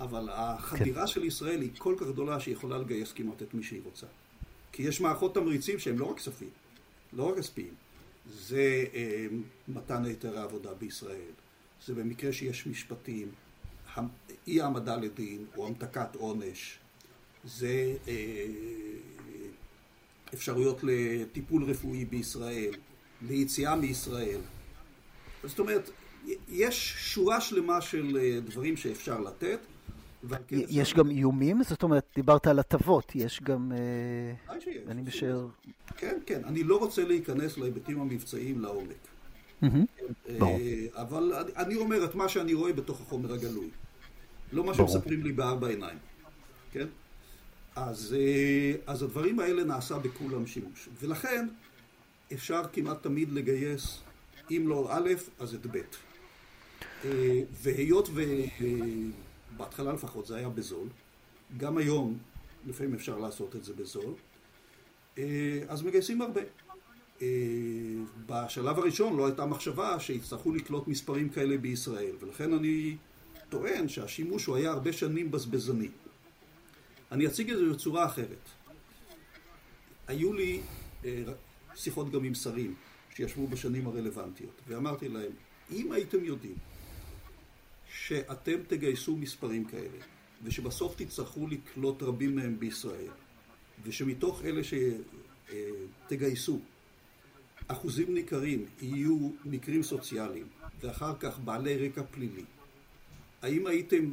אבל 0.00 0.28
החדירה 0.32 1.00
כן. 1.00 1.06
של 1.06 1.24
ישראל 1.24 1.60
היא 1.60 1.70
כל 1.78 1.94
כך 1.98 2.06
גדולה 2.06 2.40
שהיא 2.40 2.54
יכולה 2.54 2.78
לגייס 2.78 3.12
כמעט 3.12 3.42
את 3.42 3.54
מי 3.54 3.62
שהיא 3.62 3.80
רוצה. 3.84 4.06
כי 4.72 4.82
יש 4.82 5.00
מערכות 5.00 5.34
תמריצים 5.34 5.78
שהם 5.78 5.98
לא 5.98 6.04
רק 6.04 6.16
כספים, 6.16 6.50
לא 7.12 7.28
רק 7.28 7.38
כספיים. 7.38 7.74
זה 8.26 8.84
אה, 8.94 9.26
מתן 9.68 10.04
היתר 10.04 10.38
העבודה 10.38 10.74
בישראל, 10.74 11.32
זה 11.86 11.94
במקרה 11.94 12.32
שיש 12.32 12.66
משפטים, 12.66 13.28
אי 14.46 14.60
העמדה 14.60 14.96
לדין 14.96 15.44
או 15.56 15.66
המתקת 15.66 16.16
עונש, 16.16 16.78
זה 17.44 17.96
אה, 18.08 18.46
אפשרויות 20.34 20.80
לטיפול 20.82 21.64
רפואי 21.64 22.04
בישראל, 22.04 22.74
ליציאה 23.28 23.76
מישראל. 23.76 24.40
זאת 25.44 25.58
אומרת, 25.58 25.90
יש 26.48 26.94
שורה 26.98 27.40
שלמה 27.40 27.80
של 27.80 28.18
אה, 28.20 28.40
דברים 28.40 28.76
שאפשר 28.76 29.20
לתת. 29.20 29.58
כן 30.48 30.56
יש. 30.68 30.94
גם 30.94 31.10
איומים? 31.10 31.62
זאת 31.62 31.82
אומרת, 31.82 32.04
דיברת 32.14 32.46
על 32.46 32.58
הטבות, 32.58 33.12
יש 33.14 33.42
גם... 33.42 33.72
אה, 33.72 34.56
אני 34.88 35.02
משער... 35.02 35.48
כן, 35.96 36.18
כן. 36.26 36.40
אני 36.44 36.62
לא 36.62 36.78
רוצה 36.78 37.04
להיכנס 37.04 37.58
להיבטים 37.58 38.00
המבצעיים 38.00 38.60
לעומק. 38.60 39.08
אה, 39.62 40.56
אבל 40.94 41.32
אני 41.56 41.76
אומר 41.76 42.04
את 42.04 42.14
מה 42.14 42.28
שאני 42.28 42.54
רואה 42.54 42.72
בתוך 42.72 43.00
החומר 43.00 43.32
הגלוי. 43.32 43.68
לא 44.52 44.64
מה 44.64 44.74
שמספרים 44.74 45.22
לי 45.22 45.32
בארבע 45.32 45.68
עיניים. 45.68 45.98
כן? 46.72 46.86
אז, 47.76 48.16
אה, 48.18 48.74
אז 48.86 49.02
הדברים 49.02 49.40
האלה 49.40 49.64
נעשה 49.64 49.98
בכולם 49.98 50.46
שימוש. 50.46 50.88
ולכן 51.00 51.48
אפשר 52.32 52.62
כמעט 52.72 53.02
תמיד 53.02 53.32
לגייס, 53.32 53.98
אם 54.50 54.64
לא 54.68 54.88
א', 54.90 55.10
אז 55.38 55.54
את 55.54 55.66
ב'. 55.66 55.80
אה, 57.04 57.42
והיות 57.50 58.08
ובהתחלה 59.54 59.92
לפחות 59.92 60.26
זה 60.26 60.36
היה 60.36 60.48
בזול, 60.48 60.88
גם 61.56 61.78
היום 61.78 62.18
לפעמים 62.66 62.94
אפשר 62.94 63.18
לעשות 63.18 63.56
את 63.56 63.64
זה 63.64 63.72
בזול, 63.72 64.14
אה, 65.18 65.60
אז 65.68 65.82
מגייסים 65.82 66.22
הרבה. 66.22 66.40
בשלב 68.26 68.78
הראשון 68.78 69.16
לא 69.16 69.26
הייתה 69.26 69.46
מחשבה 69.46 70.00
שיצטרכו 70.00 70.52
לקלוט 70.52 70.88
מספרים 70.88 71.28
כאלה 71.28 71.58
בישראל, 71.58 72.14
ולכן 72.20 72.52
אני 72.52 72.96
טוען 73.48 73.88
שהשימוש 73.88 74.46
הוא 74.46 74.56
היה 74.56 74.70
הרבה 74.70 74.92
שנים 74.92 75.30
בזבזני. 75.30 75.88
אני 77.12 77.26
אציג 77.26 77.50
את 77.50 77.58
זה 77.58 77.64
בצורה 77.72 78.06
אחרת. 78.06 78.48
היו 80.06 80.32
לי 80.32 80.60
אה, 81.04 81.22
שיחות 81.74 82.12
גם 82.12 82.24
עם 82.24 82.34
שרים 82.34 82.74
שישבו 83.14 83.46
בשנים 83.46 83.86
הרלוונטיות, 83.86 84.60
ואמרתי 84.68 85.08
להם, 85.08 85.32
אם 85.72 85.92
הייתם 85.92 86.24
יודעים 86.24 86.54
שאתם 87.94 88.62
תגייסו 88.66 89.16
מספרים 89.16 89.64
כאלה, 89.64 89.98
ושבסוף 90.42 90.94
תצטרכו 90.96 91.46
לקלוט 91.46 92.02
רבים 92.02 92.36
מהם 92.36 92.58
בישראל, 92.58 93.10
ושמתוך 93.82 94.42
אלה 94.44 94.60
שתגייסו, 96.08 96.60
אחוזים 97.68 98.14
ניכרים 98.14 98.66
יהיו 98.82 99.30
מקרים 99.44 99.82
סוציאליים, 99.82 100.46
ואחר 100.80 101.16
כך 101.20 101.38
בעלי 101.38 101.88
רקע 101.88 102.02
פלילי, 102.10 102.44
האם 103.42 103.66
הייתם 103.66 104.10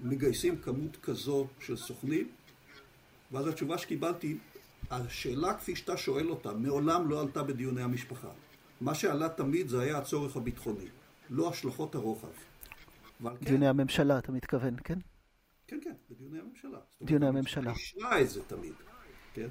מגייסים 0.00 0.56
כמות 0.56 0.96
כזו 1.02 1.46
של 1.60 1.76
סוכנים? 1.76 2.28
ואז 3.32 3.46
התשובה 3.46 3.78
שקיבלתי, 3.78 4.38
השאלה 4.90 5.54
כפי 5.54 5.76
שאתה 5.76 5.96
שואל 5.96 6.30
אותה, 6.30 6.52
מעולם 6.52 7.10
לא 7.10 7.20
עלתה 7.20 7.42
בדיוני 7.42 7.82
המשפחה. 7.82 8.28
מה 8.80 8.94
שעלה 8.94 9.28
תמיד 9.28 9.68
זה 9.68 9.80
היה 9.80 9.98
הצורך 9.98 10.36
הביטחוני, 10.36 10.88
לא 11.30 11.48
השלכות 11.48 11.94
הרוחב. 11.94 12.28
דיוני 13.20 13.38
כן, 13.42 13.62
הממשלה, 13.62 14.18
אתה 14.18 14.32
מתכוון, 14.32 14.76
כן? 14.84 14.98
כן, 15.66 15.78
כן, 15.84 15.92
בדיוני 16.10 16.38
הממשלה. 16.38 16.78
דיוני 17.02 17.26
הממשלה. 17.26 17.72
אישרה 17.72 18.20
את 18.20 18.30
זה 18.30 18.42
תמיד, 18.42 18.72
כן? 19.34 19.48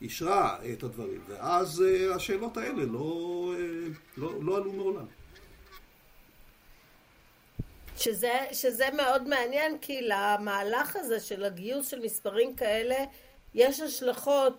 אישרה 0.00 0.58
את 0.72 0.82
הדברים, 0.82 1.20
ואז 1.28 1.82
uh, 1.82 2.14
השאלות 2.14 2.56
האלה 2.56 2.84
לא, 2.84 3.54
uh, 3.56 3.96
לא, 4.16 4.44
לא 4.44 4.56
עלו 4.56 4.72
מעולם. 4.72 5.06
שזה, 8.00 8.38
שזה 8.52 8.86
מאוד 8.96 9.28
מעניין, 9.28 9.78
כי 9.78 10.02
למהלך 10.02 10.96
הזה 10.96 11.20
של 11.20 11.44
הגיוס 11.44 11.88
של 11.88 12.00
מספרים 12.00 12.54
כאלה, 12.54 12.96
יש 13.54 13.80
השלכות 13.80 14.58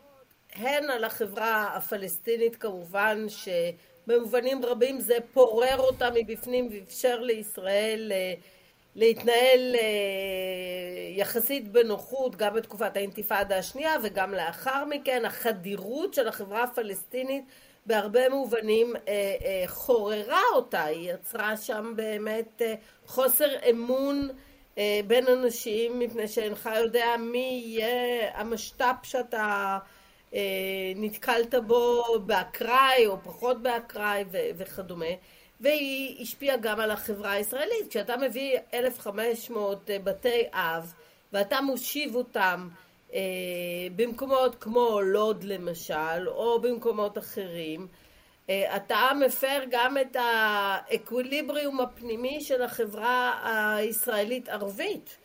הן 0.54 0.90
על 0.90 1.04
החברה 1.04 1.74
הפלסטינית 1.76 2.56
כמובן, 2.56 3.26
במובנים 4.08 4.66
רבים 4.66 5.00
זה 5.00 5.18
פורר 5.34 5.80
אותה 5.80 6.10
מבפנים 6.16 6.70
ואפשר 6.72 7.20
לישראל 7.20 8.12
אה, 8.16 8.34
להתנהל 8.96 9.76
אה, 9.76 9.82
יחסית 11.16 11.68
בנוחות 11.72 12.36
גם 12.36 12.54
בתקופת 12.54 12.98
האינתיפאדה 12.98 13.58
השנייה 13.58 13.96
וגם 14.04 14.34
לאחר 14.34 14.86
מכן. 14.86 15.26
החדירות 15.26 16.14
של 16.14 16.28
החברה 16.28 16.64
הפלסטינית 16.64 17.46
בהרבה 17.86 18.30
מובנים 18.30 18.94
חוררה 19.68 20.42
אותה, 20.56 20.84
היא 20.84 21.12
יצרה 21.14 21.58
שם 21.58 21.94
באמת 21.96 22.62
חוסר 23.06 23.50
אמון 23.70 24.30
בין 25.08 25.28
אנשים 25.28 26.00
מפני 26.00 26.28
שאינך 26.28 26.70
יודע 26.84 27.06
מי 27.20 27.64
יהיה 27.66 28.30
המשת"פ 28.40 28.96
שאתה 29.04 29.78
אה, 30.34 30.40
נתקלת 30.96 31.56
בו 31.68 32.04
באקראי 32.26 33.08
או 33.08 33.18
פחות 33.24 33.62
באקראי 33.62 34.24
וכדומה. 34.32 35.06
והיא 35.60 36.22
השפיעה 36.22 36.58
גם 36.58 36.80
על 36.80 36.92
החברה 36.92 37.32
הישראלית. 37.32 37.88
כשאתה 37.90 38.18
מביא 38.18 38.58
1500 38.74 39.90
אה, 39.90 40.00
בתי 40.00 40.44
אב 40.54 40.94
ואתה 41.34 41.62
מושיב 41.62 42.16
אותם 42.16 42.68
אה, 42.72 42.76
במקומות 43.96 44.56
כמו 44.56 45.02
לוד 45.02 45.44
למשל 45.44 46.28
או 46.28 46.62
במקומות 46.62 47.18
אחרים 47.18 47.88
אתה 48.76 49.10
מפר 49.26 49.62
גם 49.70 49.98
את 49.98 50.16
האקוויליבריום 50.20 51.82
הפנימי 51.82 52.42
של 52.42 52.62
החברה 52.62 53.40
הישראלית 53.76 54.50
ערבית 54.50 55.18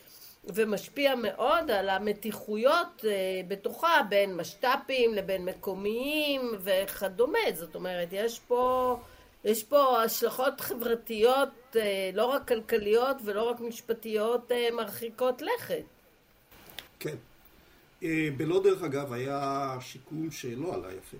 ומשפיע 0.47 1.15
מאוד 1.15 1.71
על 1.71 1.89
המתיחויות 1.89 3.05
אה, 3.05 3.41
בתוכה 3.49 4.03
בין 4.09 4.37
משת"פים 4.37 5.15
לבין 5.15 5.45
מקומיים 5.45 6.53
וכדומה. 6.63 7.39
זאת 7.55 7.75
אומרת, 7.75 8.09
יש 8.13 8.39
פה, 8.39 8.97
יש 9.45 9.65
פה 9.65 10.03
השלכות 10.03 10.61
חברתיות 10.61 11.77
אה, 11.77 12.11
לא 12.15 12.27
רק 12.27 12.49
כלכליות 12.49 13.17
ולא 13.25 13.51
רק 13.51 13.61
משפטיות 13.61 14.53
אה, 14.53 14.69
מרחיקות 14.73 15.43
לכת. 15.43 15.85
כן. 17.01 17.17
בלא 18.37 18.63
דרך 18.63 18.83
אגב 18.83 19.13
היה 19.13 19.77
שיקום 19.81 20.31
שלא 20.31 20.75
עלה 20.75 20.95
יפה. 20.95 21.17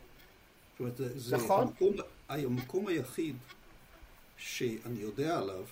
זאת 0.73 0.81
אומרת, 0.81 1.01
זה 1.17 1.37
נכון. 1.37 1.63
המקום, 1.63 1.97
המקום 2.29 2.87
היחיד 2.87 3.37
שאני 4.37 5.01
יודע 5.01 5.39
עליו 5.39 5.65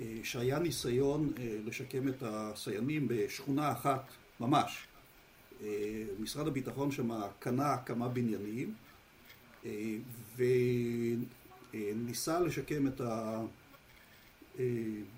אה, 0.00 0.18
שהיה 0.22 0.58
ניסיון 0.58 1.32
אה, 1.38 1.56
לשקם 1.64 2.08
את 2.08 2.22
הסיינים 2.22 3.08
בשכונה 3.08 3.72
אחת 3.72 4.04
ממש. 4.40 4.86
אה, 5.62 6.04
משרד 6.20 6.46
הביטחון 6.46 6.90
שם 6.90 7.10
קנה 7.38 7.76
כמה 7.86 8.08
בניינים 8.08 8.74
וניסה 11.72 12.40
לשקם 12.40 12.86
את 12.86 13.00
ה... 13.00 13.40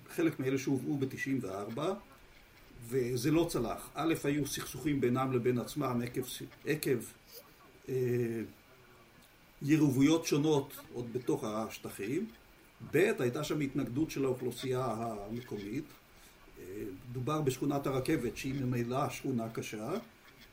חלק 0.09 0.39
מאלה 0.39 0.57
שהובאו 0.57 0.97
ב-94 0.97 1.79
וזה 2.87 3.31
לא 3.31 3.45
צלח. 3.49 3.89
א', 3.93 4.13
היו 4.23 4.47
סכסוכים 4.47 5.01
בינם 5.01 5.31
לבין 5.31 5.57
עצמם 5.57 6.01
עקב, 6.03 6.21
עקב 6.65 6.99
יריבויות 9.61 10.25
שונות 10.25 10.77
עוד 10.93 11.13
בתוך 11.13 11.43
השטחים 11.43 12.25
ב', 12.91 13.11
הייתה 13.19 13.43
שם 13.43 13.59
התנגדות 13.59 14.11
של 14.11 14.25
האוכלוסייה 14.25 14.85
המקומית. 15.29 15.83
אה, 16.59 16.83
דובר 17.11 17.41
בשכונת 17.41 17.87
הרכבת, 17.87 18.37
שהיא 18.37 18.53
ממילא 18.53 19.09
שכונה 19.09 19.49
קשה. 19.49 19.91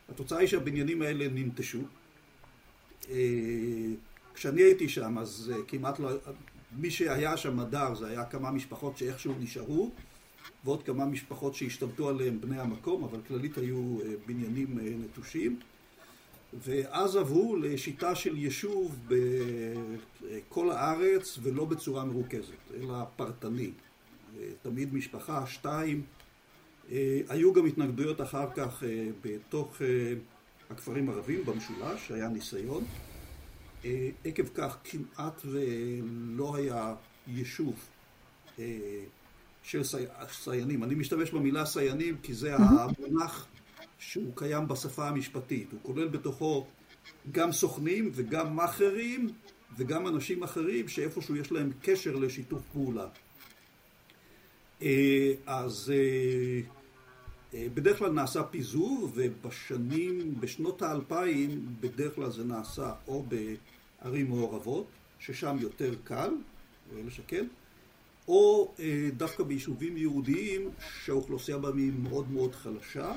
התוצאה 0.08 0.38
היא 0.38 0.49
שהבניינים 0.49 1.02
האלה 1.02 1.28
ננטשו. 1.28 1.80
אה, 3.11 3.16
כשאני 4.35 4.62
הייתי 4.62 4.88
שם, 4.88 5.18
אז 5.18 5.52
אה, 5.54 5.62
כמעט 5.68 5.99
לא... 5.99 6.11
מי 6.73 6.90
שהיה 6.90 7.37
שם 7.37 7.56
מדר 7.56 7.94
זה 7.94 8.06
היה 8.06 8.25
כמה 8.25 8.50
משפחות 8.50 8.99
שאיכשהו 8.99 9.35
נשארו, 9.40 9.91
ועוד 10.65 10.82
כמה 10.82 11.06
משפחות 11.06 11.54
שהשתלטו 11.54 12.08
עליהם 12.08 12.41
בני 12.41 12.61
המקום, 12.61 13.04
אבל 13.04 13.19
כללית 13.28 13.58
היו 13.58 13.99
בניינים 14.26 14.78
נטושים. 15.04 15.61
ואז 16.65 17.17
עברו 17.17 17.56
לשיטה 17.56 18.15
של 18.15 18.37
יישוב 18.37 18.99
בכל 19.08 20.71
הארץ 20.71 21.39
ולא 21.43 21.65
בצורה 21.65 22.04
מרוכזת, 22.04 22.73
אלא 22.75 23.04
פרטני. 23.17 23.71
תמיד 24.63 24.95
משפחה, 24.95 25.47
שתיים. 25.47 26.02
היו 27.28 27.52
גם 27.52 27.67
התנגדויות 27.67 28.21
אחר 28.21 28.47
כך 28.56 28.82
אה, 28.84 29.08
בתוך 29.21 29.82
אה, 29.82 30.15
הכפרים 30.71 31.08
הערבים 31.08 31.45
במשולש, 31.45 32.11
היה 32.11 32.28
ניסיון. 32.28 32.84
אה, 33.84 34.11
עקב 34.25 34.49
כך 34.54 34.76
כמעט 34.84 35.43
ולא 35.45 36.56
היה 36.56 36.95
יישוב 37.26 37.75
של 39.62 39.82
סיינים. 40.30 40.84
אני 40.84 40.94
משתמש 40.94 41.30
במילה 41.30 41.66
סיינים 41.66 42.16
כי 42.23 42.34
זה 42.34 42.56
המונח 42.56 43.47
שהוא 43.99 44.32
קיים 44.34 44.68
בשפה 44.68 45.08
המשפטית. 45.08 45.73
הוא 45.73 45.80
כולל 45.82 46.08
בתוכו 46.08 46.66
גם 47.32 47.52
סוכנים 47.52 48.10
וגם 48.14 48.56
מאכערים 48.56 49.28
וגם 49.76 50.08
אנשים 50.08 50.42
אחרים 50.42 50.88
שאיפשהו 50.88 51.36
יש 51.36 51.52
להם 51.52 51.73
קשר 51.82 52.16
לשיתוף 52.16 52.62
פעולה. 52.73 53.06
אה, 54.82 55.32
אז 55.47 55.92
אה, 55.94 56.60
אה, 57.54 57.66
בדרך 57.75 57.99
כלל 57.99 58.12
נעשה 58.12 58.42
פיזור 58.42 59.10
ובשנים, 59.14 60.40
בשנות 60.40 60.82
האלפיים 60.82 61.66
בדרך 61.80 62.14
כלל 62.14 62.30
זה 62.30 62.44
נעשה 62.44 62.92
או 63.08 63.25
בערים 64.02 64.28
מעורבות, 64.28 64.86
ששם 65.18 65.56
יותר 65.60 65.94
קל 66.04 66.30
לשקם, 67.06 67.44
או 68.28 68.75
דווקא 69.12 69.43
ביישובים 69.43 69.97
יהודיים 69.97 70.71
שהאוכלוסייה 71.04 71.58
בהם 71.58 71.78
היא 71.78 71.93
מאוד 72.02 72.30
מאוד 72.30 72.54
חלשה 72.54 73.12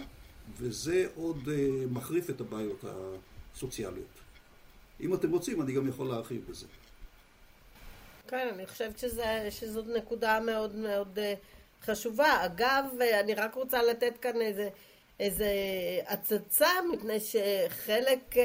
וזה 0.58 1.08
עוד 1.15 1.38
uh, 1.45 1.50
מחריף 1.91 2.30
את 2.30 2.41
הבעיות 2.41 2.84
הסוציאליות. 2.84 4.19
אם 5.02 5.13
אתם 5.13 5.32
רוצים, 5.32 5.62
אני 5.62 5.74
גם 5.74 5.88
יכול 5.88 6.08
להרחיב 6.08 6.45
בזה. 6.50 6.65
כן, 8.28 8.50
אני 8.54 8.67
חושבת 8.67 9.00
שזה, 9.00 9.47
שזאת 9.50 9.86
נקודה 9.88 10.39
מאוד 10.39 10.76
מאוד 10.76 11.19
uh, 11.19 11.86
חשובה. 11.86 12.45
אגב, 12.45 12.86
אני 13.19 13.34
רק 13.34 13.56
רוצה 13.56 13.84
לתת 13.84 14.17
כאן 14.21 14.41
איזה, 14.41 14.69
איזה 15.19 15.50
הצצה, 16.08 16.69
מפני 16.93 17.17
שחלק 17.19 18.36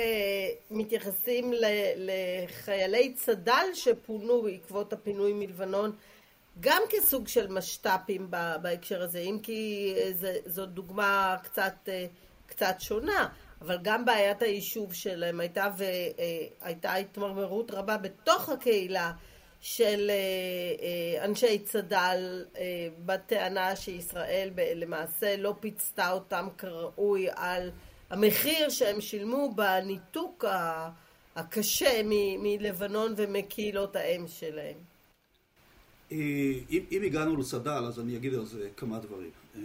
מתייחסים 0.70 1.52
לחיילי 1.96 3.14
צד"ל 3.14 3.66
שפונו 3.74 4.42
בעקבות 4.42 4.92
הפינוי 4.92 5.32
מלבנון. 5.32 5.92
גם 6.60 6.82
כסוג 6.90 7.28
של 7.28 7.52
משת"פים 7.52 8.30
בהקשר 8.62 9.02
הזה, 9.02 9.18
אם 9.18 9.38
כי 9.42 9.94
זו 10.46 10.66
דוגמה 10.66 11.36
קצת, 11.42 11.74
אה, 11.88 12.06
קצת 12.46 12.74
שונה, 12.78 13.28
אבל 13.60 13.78
גם 13.82 14.04
בעיית 14.04 14.42
היישוב 14.42 14.94
שלהם 14.94 15.40
הייתה 15.40 15.68
והייתה 15.76 16.94
התמרמרות 16.94 17.70
רבה 17.70 17.96
בתוך 17.96 18.48
הקהילה 18.48 19.12
של 19.60 20.10
אה, 20.10 20.14
אה, 20.82 21.24
אנשי 21.24 21.58
צד"ל 21.58 22.44
בטענה 23.04 23.76
שישראל 23.76 24.50
למעשה 24.56 25.36
לא 25.36 25.54
פיצתה 25.60 26.10
אותם 26.10 26.48
כראוי 26.58 27.28
על 27.34 27.70
המחיר 28.10 28.68
שהם 28.68 29.00
שילמו 29.00 29.50
בניתוק 29.54 30.44
הקשה 31.36 32.00
מלבנון 32.38 33.14
ומקהילות 33.16 33.96
האם 33.96 34.28
שלהם. 34.28 34.95
אה, 36.12 36.52
אם, 36.70 36.82
אם 36.92 37.02
הגענו 37.02 37.36
לצד"ל, 37.36 37.84
אז 37.84 38.00
אני 38.00 38.16
אגיד 38.16 38.34
על 38.34 38.44
זה 38.44 38.68
כמה 38.76 38.98
דברים. 38.98 39.30
אה, 39.56 39.60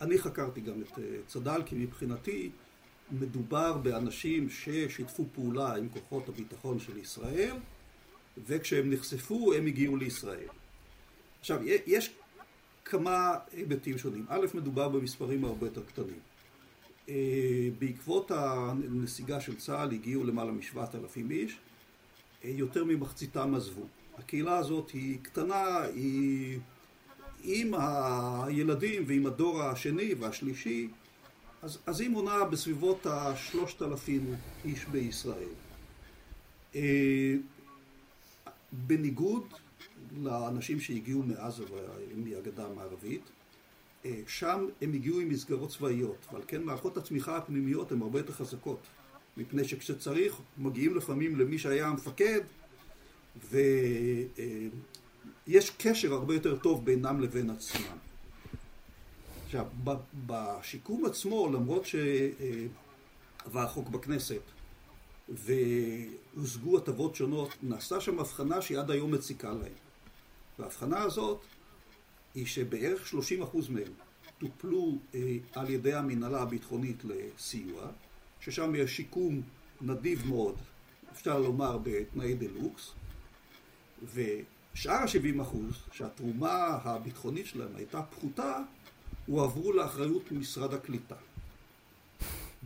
אני 0.00 0.18
חקרתי 0.18 0.60
גם 0.60 0.82
את 0.82 0.98
אה, 0.98 1.04
צד"ל, 1.26 1.62
כי 1.66 1.74
מבחינתי 1.74 2.50
מדובר 3.10 3.76
באנשים 3.78 4.48
ששיתפו 4.48 5.24
פעולה 5.34 5.76
עם 5.76 5.88
כוחות 5.88 6.28
הביטחון 6.28 6.78
של 6.78 6.98
ישראל, 6.98 7.56
וכשהם 8.46 8.90
נחשפו 8.90 9.52
הם 9.54 9.66
הגיעו 9.66 9.96
לישראל. 9.96 10.48
עכשיו, 11.40 11.60
יש 11.86 12.10
כמה 12.84 13.38
היבטים 13.52 13.98
שונים. 13.98 14.26
א', 14.28 14.46
מדובר 14.54 14.88
במספרים 14.88 15.44
הרבה 15.44 15.66
יותר 15.66 15.82
קטנים. 15.82 16.18
בעקבות 17.78 18.30
הנסיגה 18.30 19.40
של 19.40 19.56
צה"ל 19.56 19.92
הגיעו 19.92 20.24
למעלה 20.24 20.52
משבעת 20.52 20.94
אלפים 20.94 21.30
איש, 21.30 21.58
יותר 22.44 22.84
ממחציתם 22.84 23.54
עזבו. 23.54 23.86
הקהילה 24.18 24.56
הזאת 24.56 24.90
היא 24.90 25.18
קטנה, 25.22 25.82
היא 25.82 26.58
עם 27.42 27.74
הילדים 27.74 29.04
ועם 29.06 29.26
הדור 29.26 29.62
השני 29.62 30.14
והשלישי, 30.14 30.88
אז, 31.62 31.78
אז 31.86 32.00
היא 32.00 32.10
מונה 32.10 32.44
בסביבות 32.44 33.06
השלושת 33.06 33.82
אלפים 33.82 34.34
איש 34.64 34.84
בישראל. 34.84 35.48
אה, 36.74 37.34
בניגוד 38.72 39.54
לאנשים 40.22 40.80
שהגיעו 40.80 41.22
מעזה 41.22 41.64
ומהגדה 42.14 42.66
המערבית, 42.66 43.22
אה, 44.04 44.20
שם 44.26 44.66
הם 44.82 44.92
הגיעו 44.92 45.20
עם 45.20 45.28
מסגרות 45.28 45.70
צבאיות, 45.70 46.26
ועל 46.32 46.42
כן 46.46 46.62
מערכות 46.62 46.96
הצמיחה 46.96 47.36
הפנימיות 47.36 47.92
הן 47.92 48.02
הרבה 48.02 48.18
יותר 48.18 48.32
חזקות, 48.32 48.80
מפני 49.36 49.64
שכשצריך 49.64 50.40
מגיעים 50.58 50.96
לפעמים 50.96 51.36
למי 51.36 51.58
שהיה 51.58 51.86
המפקד 51.86 52.40
ויש 55.46 55.70
קשר 55.70 56.12
הרבה 56.12 56.34
יותר 56.34 56.56
טוב 56.56 56.84
בינם 56.84 57.20
לבין 57.20 57.50
עצמם. 57.50 57.96
עכשיו, 59.46 59.66
בשיקום 60.26 61.04
עצמו, 61.04 61.52
למרות 61.52 61.86
שעבר 61.86 63.60
החוק 63.60 63.88
בכנסת 63.88 64.42
והושגו 65.28 66.78
הטבות 66.78 67.14
שונות, 67.14 67.56
נעשתה 67.62 68.00
שם 68.00 68.18
הבחנה 68.18 68.62
שהיא 68.62 68.78
עד 68.78 68.90
היום 68.90 69.14
מציקה 69.14 69.52
להם. 69.52 69.72
וההבחנה 70.58 71.02
הזאת 71.02 71.40
היא 72.34 72.46
שבערך 72.46 73.12
30% 73.12 73.16
מהם 73.68 73.92
טופלו 74.38 74.98
אה, 75.14 75.36
על 75.52 75.70
ידי 75.70 75.94
המנהלה 75.94 76.42
הביטחונית 76.42 77.02
לסיוע, 77.04 77.86
ששם 78.40 78.74
יש 78.74 78.96
שיקום 78.96 79.42
נדיב 79.80 80.26
מאוד, 80.26 80.56
אפשר 81.12 81.38
לומר 81.38 81.78
בתנאי 81.82 82.34
דה 82.34 82.46
לוקס, 82.62 82.90
ושאר 84.04 84.92
ה-70 84.92 85.42
שהתרומה 85.92 86.78
הביטחונית 86.84 87.46
שלהם 87.46 87.76
הייתה 87.76 88.02
פחותה, 88.02 88.58
הועברו 89.26 89.72
לאחריות 89.72 90.32
משרד 90.32 90.74
הקליטה. 90.74 91.14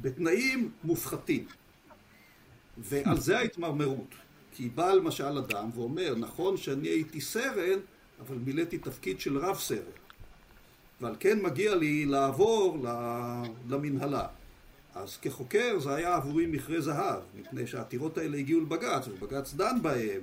בתנאים 0.01 0.71
מופחתים. 0.85 1.47
ועל 2.79 3.21
זה 3.21 3.39
ההתמרמרות. 3.39 4.15
כי 4.53 4.69
בא 4.69 4.93
למשל 4.93 5.39
אדם 5.39 5.71
ואומר, 5.75 6.15
נכון 6.19 6.57
שאני 6.57 6.89
הייתי 6.89 7.21
סרן, 7.21 7.79
אבל 8.21 8.37
מילאתי 8.37 8.79
תפקיד 8.79 9.21
של 9.21 9.39
רב 9.39 9.59
סרן. 9.59 9.79
ועל 11.01 11.17
כן 11.21 11.43
מגיע 11.43 11.75
לי 11.75 12.05
לעבור 12.05 12.87
למנהלה. 13.69 14.27
אז 14.95 15.17
כחוקר 15.17 15.79
זה 15.79 15.95
היה 15.95 16.15
עבורי 16.15 16.47
מכרה 16.47 16.81
זהב, 16.81 17.21
מפני 17.35 17.67
שהעתירות 17.67 18.19
האלה 18.19 18.39
הגיעו 18.39 18.61
לבג"ץ, 18.61 19.09
ובג"ץ 19.09 19.55
דן 19.55 19.83
בהם, 19.83 20.21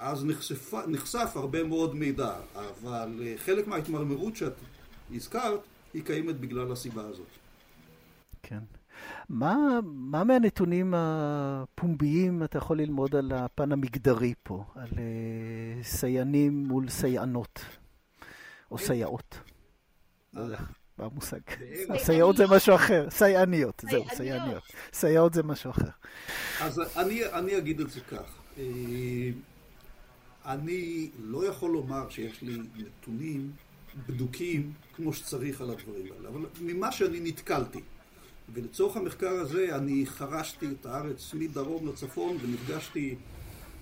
ואז 0.00 0.24
נחשף, 0.24 0.74
נחשף 0.88 1.30
הרבה 1.34 1.64
מאוד 1.64 1.94
מידע. 1.94 2.34
אבל 2.54 3.20
אה, 3.22 3.34
חלק 3.38 3.66
מההתמרמרות 3.66 4.36
שאת 4.36 4.52
הזכרת, 5.14 5.60
היא 5.94 6.04
קיימת 6.04 6.40
בגלל 6.40 6.72
הסיבה 6.72 7.02
הזאת. 7.06 7.26
כן. 8.42 8.58
מה, 9.28 9.80
מה 9.84 10.24
מהנתונים 10.24 10.94
הפומביים 10.96 12.42
אתה 12.42 12.58
יכול 12.58 12.78
ללמוד 12.78 13.16
על 13.16 13.32
הפן 13.32 13.72
המגדרי 13.72 14.34
פה, 14.42 14.64
על 14.74 14.88
uh, 14.88 14.96
סייענים 15.82 16.64
מול 16.68 16.88
סייענות, 16.88 17.60
או 18.70 18.78
סייעות? 18.78 19.38
לא 20.34 20.40
יודע, 20.40 20.58
מה 20.98 21.04
המושג? 21.04 21.40
סייעות 21.96 22.36
זה 22.36 22.46
משהו 22.46 22.74
אחר, 22.74 23.10
סייעניות, 23.10 23.84
זהו, 23.90 24.04
סייעניות. 24.14 24.62
סייעות 24.92 25.34
זה 25.34 25.42
משהו 25.42 25.70
אחר. 25.70 25.90
אז 26.60 26.80
אני, 26.96 27.26
אני 27.26 27.58
אגיד 27.58 27.80
את 27.80 27.90
זה 27.90 28.00
כך. 28.00 28.40
אני 30.46 31.10
לא 31.22 31.46
יכול 31.46 31.70
לומר 31.70 32.08
שיש 32.10 32.42
לי 32.42 32.58
נתונים 32.76 33.50
בדוקים 34.06 34.72
כמו 34.94 35.12
שצריך 35.12 35.60
על 35.60 35.70
הדברים 35.70 36.06
האלה, 36.12 36.28
אבל 36.28 36.40
ממה 36.60 36.92
שאני 36.92 37.20
נתקלתי, 37.20 37.80
ולצורך 38.52 38.96
המחקר 38.96 39.30
הזה 39.30 39.76
אני 39.76 40.06
חרשתי 40.06 40.66
את 40.66 40.86
הארץ 40.86 41.34
מדרום 41.34 41.88
לצפון 41.88 42.36
ונפגשתי 42.40 43.14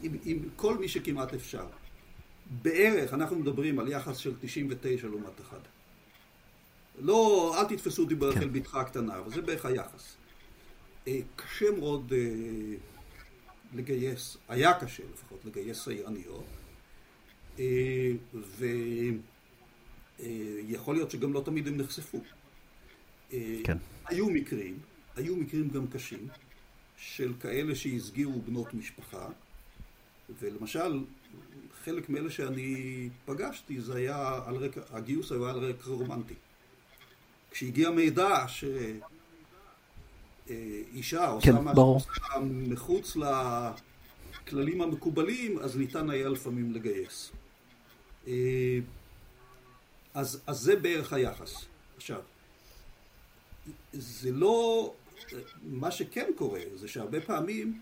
עם, 0.02 0.16
עם 0.24 0.38
כל 0.56 0.78
מי 0.78 0.88
שכמעט 0.88 1.34
אפשר. 1.34 1.66
בערך 2.62 3.14
אנחנו 3.14 3.36
מדברים 3.38 3.78
על 3.78 3.88
יחס 3.88 4.16
של 4.16 4.32
99 4.40 5.08
לעומת 5.08 5.40
1. 5.40 5.58
לא, 6.98 7.54
אל 7.58 7.64
תתפסו 7.64 8.02
אותי 8.02 8.14
ברחל 8.14 8.40
כן. 8.40 8.52
בתך 8.52 8.74
הקטנה, 8.74 9.18
אבל 9.18 9.30
זה 9.30 9.42
בערך 9.42 9.64
היחס. 9.64 10.16
אה, 11.08 11.20
קשה 11.36 11.70
מאוד 11.78 12.12
אה, 12.12 12.18
לגייס, 13.74 14.36
היה 14.48 14.80
קשה 14.80 15.02
לפחות 15.12 15.44
לגייס 15.44 15.84
סייעניות, 15.84 16.44
אה, 17.58 18.10
ויכול 20.18 20.94
להיות 20.94 21.10
שגם 21.10 21.32
לא 21.32 21.42
תמיד 21.44 21.68
הם 21.68 21.76
נחשפו. 21.76 22.20
כן. 23.64 23.78
היו 24.06 24.30
מקרים, 24.30 24.78
היו 25.16 25.36
מקרים 25.36 25.68
גם 25.68 25.86
קשים, 25.86 26.28
של 26.96 27.32
כאלה 27.40 27.74
שהסגירו 27.74 28.40
בנות 28.40 28.74
משפחה, 28.74 29.28
ולמשל, 30.40 31.04
חלק 31.84 32.08
מאלה 32.08 32.30
שאני 32.30 33.08
פגשתי, 33.24 33.80
זה 33.80 33.96
היה 33.96 34.40
על 34.46 34.56
רקע, 34.56 34.80
הגיוס 34.90 35.32
היה 35.32 35.50
על 35.50 35.58
רקע 35.58 35.90
רומנטי. 35.90 36.34
כשהגיע 37.50 37.90
מידע 37.90 38.48
שאישה 40.48 41.26
עושה 41.26 41.52
כן, 41.52 41.58
משהו 41.64 41.98
מחוץ 42.42 43.16
לכללים 43.16 44.82
המקובלים, 44.82 45.58
אז 45.58 45.76
ניתן 45.76 46.10
היה 46.10 46.28
לפעמים 46.28 46.72
לגייס. 46.72 47.32
אה, 48.26 48.78
אז, 50.14 50.40
אז 50.46 50.58
זה 50.58 50.76
בערך 50.76 51.12
היחס. 51.12 51.64
עכשיו, 51.96 52.20
זה 53.92 54.32
לא... 54.32 54.94
מה 55.62 55.90
שכן 55.90 56.30
קורה 56.36 56.60
זה 56.74 56.88
שהרבה 56.88 57.20
פעמים 57.20 57.80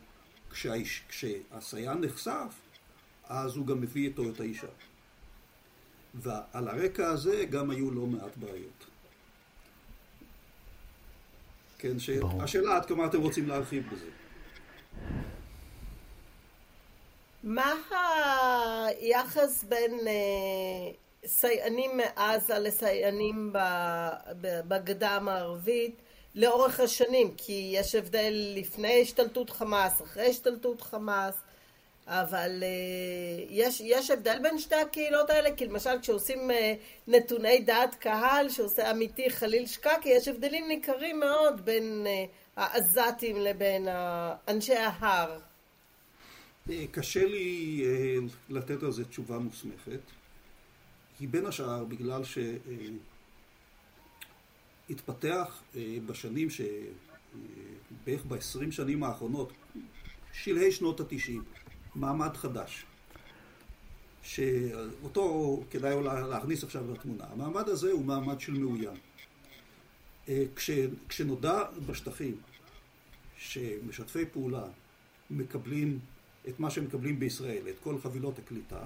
כשהאיש, 0.50 1.02
כשהסייען 1.08 2.04
נחשף, 2.04 2.54
אז 3.24 3.56
הוא 3.56 3.66
גם 3.66 3.80
מביא 3.80 4.08
איתו 4.08 4.30
את 4.30 4.40
האישה. 4.40 4.66
ועל 6.14 6.68
הרקע 6.68 7.08
הזה 7.08 7.44
גם 7.50 7.70
היו 7.70 7.90
לא 7.90 8.06
מעט 8.06 8.36
בעיות. 8.36 8.86
כן, 11.78 11.98
שהשאלה 11.98 12.76
עד 12.76 12.86
כמה 12.86 13.06
אתם 13.06 13.20
רוצים 13.20 13.48
להרחיב 13.48 13.82
בזה. 13.92 14.06
מה 17.42 17.74
היחס 18.86 19.64
בין 19.64 19.92
אה, 20.06 20.92
סייענים 21.26 21.90
מעזה 21.96 22.58
לסייענים 22.58 23.52
בגדה 24.40 25.10
המערבית 25.10 25.96
לאורך 26.34 26.80
השנים? 26.80 27.34
כי 27.36 27.70
יש 27.74 27.94
הבדל 27.94 28.54
לפני 28.56 29.02
השתלטות 29.02 29.50
חמאס, 29.50 30.02
אחרי 30.02 30.26
השתלטות 30.30 30.80
חמאס, 30.80 31.34
אבל 32.06 32.62
uh, 32.62 32.64
יש, 33.50 33.80
יש 33.84 34.10
הבדל 34.10 34.38
בין 34.42 34.58
שתי 34.58 34.74
הקהילות 34.74 35.30
האלה, 35.30 35.56
כי 35.56 35.66
למשל 35.66 36.00
כשעושים 36.02 36.50
uh, 36.50 36.54
נתוני 37.08 37.60
דעת 37.60 37.94
קהל, 37.94 38.48
שעושה 38.48 38.90
אמיתי 38.90 39.30
חליל 39.30 39.66
שקקי, 39.66 40.08
יש 40.08 40.28
הבדלים 40.28 40.68
ניכרים 40.68 41.20
מאוד 41.20 41.64
בין 41.64 42.06
uh, 42.06 42.08
העזתים 42.56 43.36
לבין 43.36 43.88
אנשי 44.48 44.74
ההר. 44.74 45.38
קשה 46.90 47.24
לי 47.24 47.82
לתת 48.48 48.82
על 48.82 48.92
זה 48.92 49.04
תשובה 49.04 49.38
מוסמכת, 49.38 50.00
כי 51.18 51.26
בין 51.26 51.46
השאר 51.46 51.84
בגלל 51.84 52.22
שהתפתח 54.88 55.62
בשנים, 56.06 56.50
ש... 56.50 56.60
בערך 58.04 58.24
ב-20 58.24 58.70
שנים 58.70 59.04
האחרונות, 59.04 59.52
שלהי 60.32 60.72
שנות 60.72 61.00
התשעים, 61.00 61.42
מעמד 61.96 62.36
חדש, 62.36 62.84
שאותו 64.22 65.62
כדאי 65.70 65.94
להכניס 66.02 66.64
עכשיו 66.64 66.92
לתמונה. 66.92 67.24
המעמד 67.24 67.68
הזה 67.68 67.92
הוא 67.92 68.04
מעמד 68.04 68.40
של 68.40 68.52
מאוים. 68.52 68.96
אה, 70.28 70.44
כש, 70.56 70.70
כשנודע 71.08 71.62
בשטחים 71.86 72.36
שמשתפי 73.36 74.26
פעולה 74.32 74.64
מקבלים 75.30 75.98
את 76.48 76.60
מה 76.60 76.70
שהם 76.70 76.84
מקבלים 76.84 77.18
בישראל, 77.18 77.68
את 77.68 77.74
כל 77.82 77.98
חבילות 78.02 78.38
הקליטה, 78.38 78.80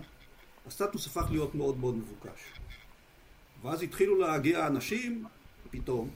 הסטטוס 0.67 1.07
הפך 1.07 1.27
להיות 1.31 1.55
מאוד 1.55 1.79
מאוד 1.79 1.97
מבוקש. 1.97 2.41
ואז 3.63 3.83
התחילו 3.83 4.19
להגיע 4.19 4.67
אנשים, 4.67 5.25
פתאום, 5.71 6.11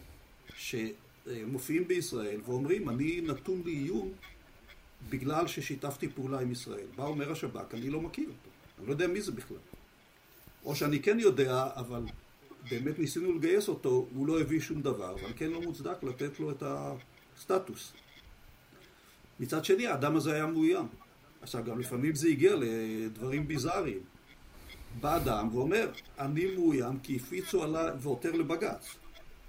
שמופיעים 0.56 1.88
בישראל 1.88 2.40
ואומרים, 2.44 2.88
אני 2.88 3.20
נתון 3.20 3.62
לאיום 3.64 4.12
בגלל 5.08 5.46
ששיתפתי 5.46 6.08
פעולה 6.08 6.40
עם 6.40 6.52
ישראל. 6.52 6.86
בא 6.96 7.04
אומר 7.04 7.32
השב"כ, 7.32 7.74
אני 7.74 7.90
לא 7.90 8.00
מכיר 8.00 8.28
אותו, 8.28 8.50
אני 8.78 8.86
לא 8.86 8.92
יודע 8.92 9.06
מי 9.06 9.20
זה 9.20 9.32
בכלל. 9.32 9.56
או 10.64 10.76
שאני 10.76 11.02
כן 11.02 11.18
יודע, 11.20 11.68
אבל 11.76 12.02
באמת 12.70 12.98
ניסינו 12.98 13.32
לגייס 13.32 13.68
אותו, 13.68 14.08
הוא 14.14 14.26
לא 14.26 14.40
הביא 14.40 14.60
שום 14.60 14.82
דבר, 14.82 15.14
אבל 15.14 15.32
כן 15.36 15.50
לא 15.50 15.60
מוצדק 15.60 16.02
לתת 16.02 16.40
לו 16.40 16.50
את 16.50 16.62
הסטטוס. 16.66 17.92
מצד 19.40 19.64
שני, 19.64 19.86
האדם 19.86 20.16
הזה 20.16 20.32
היה 20.34 20.46
מאוים. 20.46 20.86
עכשיו, 21.42 21.64
גם 21.64 21.80
לפעמים 21.80 22.14
זה 22.14 22.28
הגיע 22.28 22.54
לדברים 22.56 23.48
ביזאריים. 23.48 24.00
בא 25.00 25.16
אדם 25.16 25.48
ואומר, 25.52 25.90
אני 26.18 26.54
מאוים 26.54 26.98
כי 26.98 27.16
הפיצו 27.16 27.62
עליי, 27.62 27.90
ועותר 28.00 28.32
לבג"ץ, 28.32 28.94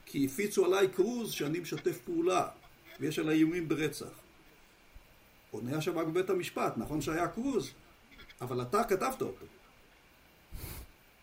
כי 0.05 0.25
הפיצו 0.25 0.65
עליי 0.65 0.87
קרוז 0.87 1.31
שאני 1.31 1.59
משתף 1.59 1.97
פעולה, 2.05 2.47
ויש 2.99 3.19
עליי 3.19 3.37
איומים 3.37 3.67
ברצח. 3.67 4.24
עונה 5.55 5.77
השב"כ 5.77 6.03
בבית 6.03 6.29
המשפט, 6.29 6.73
נכון 6.77 7.01
שהיה 7.01 7.27
קרוז, 7.27 7.71
אבל 8.41 8.61
אתה 8.61 8.83
כתבת 8.83 9.21
אותו. 9.21 9.45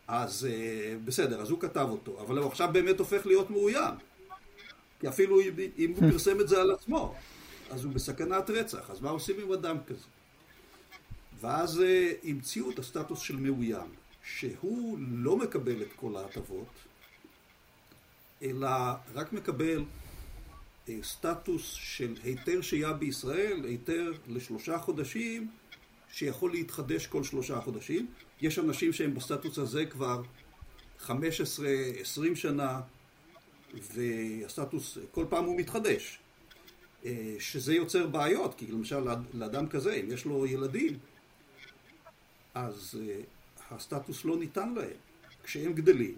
אז 0.08 0.48
אה, 0.50 0.96
בסדר, 1.04 1.40
אז 1.40 1.50
הוא 1.50 1.60
כתב 1.60 1.86
אותו, 1.90 2.20
אבל 2.20 2.38
הוא 2.38 2.46
עכשיו 2.46 2.70
באמת 2.72 2.98
הופך 2.98 3.26
להיות 3.26 3.50
מאוים. 3.50 3.94
כי 5.00 5.08
אפילו 5.08 5.40
אם 5.78 5.92
הוא 5.96 6.10
פרסם 6.10 6.40
את 6.40 6.48
זה 6.48 6.60
על 6.60 6.70
עצמו, 6.70 7.14
אז 7.70 7.84
הוא 7.84 7.92
בסכנת 7.92 8.50
רצח, 8.50 8.90
אז 8.90 9.00
מה 9.00 9.10
עושים 9.10 9.40
עם 9.40 9.52
אדם 9.52 9.76
כזה? 9.86 10.06
ואז 11.40 11.80
אה, 11.80 12.12
המציאו 12.24 12.70
את 12.70 12.78
הסטטוס 12.78 13.20
של 13.20 13.36
מאוים, 13.36 13.88
שהוא 14.24 14.98
לא 15.00 15.36
מקבל 15.36 15.82
את 15.82 15.92
כל 15.96 16.16
ההטבות, 16.16 16.68
אלא 18.42 18.68
רק 19.14 19.32
מקבל 19.32 19.84
סטטוס 21.02 21.72
של 21.72 22.14
היתר 22.22 22.60
שהייה 22.60 22.92
בישראל, 22.92 23.64
היתר 23.64 24.12
לשלושה 24.28 24.78
חודשים, 24.78 25.50
שיכול 26.12 26.50
להתחדש 26.50 27.06
כל 27.06 27.24
שלושה 27.24 27.60
חודשים. 27.60 28.06
יש 28.40 28.58
אנשים 28.58 28.92
שהם 28.92 29.14
בסטטוס 29.14 29.58
הזה 29.58 29.86
כבר 29.86 30.22
15-20 31.06 31.10
שנה, 32.34 32.80
והסטטוס 33.74 34.98
כל 35.10 35.26
פעם 35.28 35.44
הוא 35.44 35.58
מתחדש. 35.58 36.18
אה, 37.04 37.34
שזה 37.38 37.74
יוצר 37.74 38.06
בעיות, 38.06 38.54
כי 38.54 38.66
למשל 38.66 39.04
לאדם 39.34 39.68
כזה, 39.68 39.94
אם 39.94 40.12
יש 40.12 40.24
לו 40.24 40.46
ילדים, 40.46 40.98
אז 42.54 43.00
אה, 43.00 43.20
הסטטוס 43.70 44.24
לא 44.24 44.36
ניתן 44.36 44.74
להם. 44.74 44.96
כשהם 45.42 45.72
גדלים, 45.72 46.14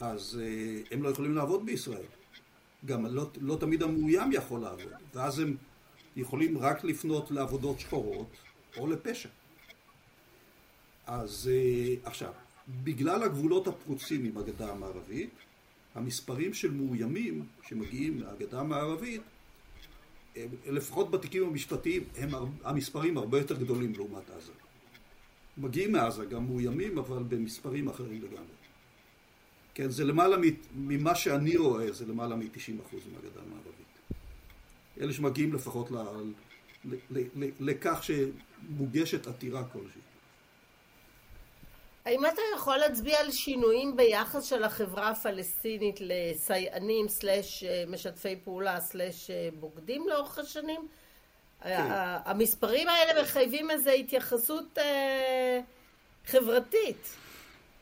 אז 0.00 0.40
אה, 0.42 0.82
הם 0.90 1.02
לא 1.02 1.08
יכולים 1.08 1.34
לעבוד 1.34 1.66
בישראל. 1.66 2.06
גם 2.84 3.06
לא, 3.06 3.30
לא 3.40 3.56
תמיד 3.60 3.82
המאוים 3.82 4.32
יכול 4.32 4.60
לעבוד, 4.60 4.92
ואז 5.14 5.38
הם 5.38 5.56
יכולים 6.16 6.58
רק 6.58 6.84
לפנות 6.84 7.30
לעבודות 7.30 7.80
שחורות 7.80 8.36
או 8.76 8.86
לפשע. 8.86 9.28
אז 11.06 11.50
עכשיו, 12.04 12.32
בגלל 12.68 13.22
הגבולות 13.22 13.66
הפרוצים 13.66 14.24
עם 14.24 14.38
הגדה 14.38 14.72
המערבית, 14.72 15.30
המספרים 15.94 16.54
של 16.54 16.70
מאוימים 16.70 17.46
שמגיעים 17.68 18.20
מהגדה 18.20 18.60
המערבית 18.60 19.22
לפחות 20.66 21.10
בתיקים 21.10 21.44
המשפטיים, 21.44 22.04
הם, 22.16 22.30
המספרים 22.64 23.18
הרבה 23.18 23.38
יותר 23.38 23.56
גדולים 23.56 23.92
לעומת 23.94 24.30
עזה. 24.30 24.52
מגיעים 25.58 25.92
מעזה 25.92 26.24
גם 26.24 26.46
מאוימים, 26.46 26.98
אבל 26.98 27.22
במספרים 27.22 27.88
אחרים 27.88 28.22
לגמרי. 28.22 28.59
כן, 29.80 29.90
זה 29.90 30.04
למעלה 30.04 30.36
ממה 30.74 31.14
שאני 31.14 31.56
רואה, 31.56 31.92
זה 31.92 32.06
למעלה 32.06 32.36
מ-90% 32.36 32.94
מהגדה 33.12 33.40
המערבית. 33.46 34.20
אלה 35.00 35.12
שמגיעים 35.12 35.54
לפחות 35.54 35.90
ל, 35.90 35.96
ל, 36.84 36.94
ל, 37.10 37.18
ל, 37.36 37.50
לכך 37.60 38.02
שמוגשת 38.02 39.26
עתירה 39.26 39.64
כלשהי. 39.64 40.00
האם 42.04 42.26
אתה 42.26 42.42
יכול 42.56 42.76
להצביע 42.76 43.20
על 43.20 43.30
שינויים 43.30 43.96
ביחס 43.96 44.44
של 44.44 44.64
החברה 44.64 45.08
הפלסטינית 45.08 45.96
לסייענים 46.00 47.08
סלאש 47.08 47.64
אה, 47.64 47.84
משתפי 47.88 48.36
פעולה 48.44 48.80
סלאש 48.80 49.30
אה, 49.30 49.48
בוגדים 49.60 50.08
לאורך 50.08 50.38
השנים? 50.38 50.88
כן. 51.62 51.86
המספרים 52.24 52.88
האלה 52.88 53.22
מחייבים 53.22 53.70
איזו 53.70 53.90
התייחסות 53.90 54.78
אה, 54.78 55.60
חברתית. 56.26 57.16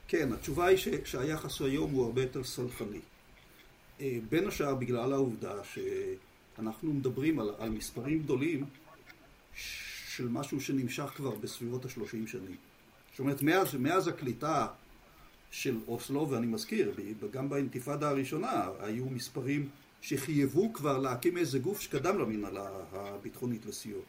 כן, 0.09 0.33
התשובה 0.33 0.67
היא 0.67 0.79
שהיחס 1.05 1.61
היום 1.61 1.91
הוא 1.91 2.05
הרבה 2.05 2.23
יותר 2.23 2.45
סלחני. 2.45 3.01
בין 4.01 4.49
השאר 4.49 4.75
בגלל 4.75 5.13
העובדה 5.13 5.53
שאנחנו 5.65 6.93
מדברים 6.93 7.41
על, 7.41 7.55
על 7.59 7.71
מספרים 7.71 8.23
גדולים 8.23 8.65
של 10.09 10.29
משהו 10.29 10.61
שנמשך 10.61 11.05
כבר 11.17 11.35
בסביבות 11.35 11.85
השלושים 11.85 12.27
שנים. 12.27 12.57
זאת 13.11 13.21
אומרת, 13.21 13.43
מאז, 13.43 13.75
מאז 13.75 14.09
הקליטה 14.09 14.67
של 15.51 15.77
אוסלו, 15.89 16.31
ואני 16.31 16.47
מזכיר, 16.47 16.93
גם 17.31 17.49
באינתיפאדה 17.49 18.09
הראשונה 18.09 18.69
היו 18.81 19.07
מספרים 19.07 19.69
שחייבו 20.01 20.73
כבר 20.73 20.99
להקים 20.99 21.39
איזה 21.39 21.59
גוף 21.59 21.81
שקדם 21.81 22.19
למנהלה 22.19 22.71
הביטחונית 22.93 23.67
לסיוע. 23.67 24.03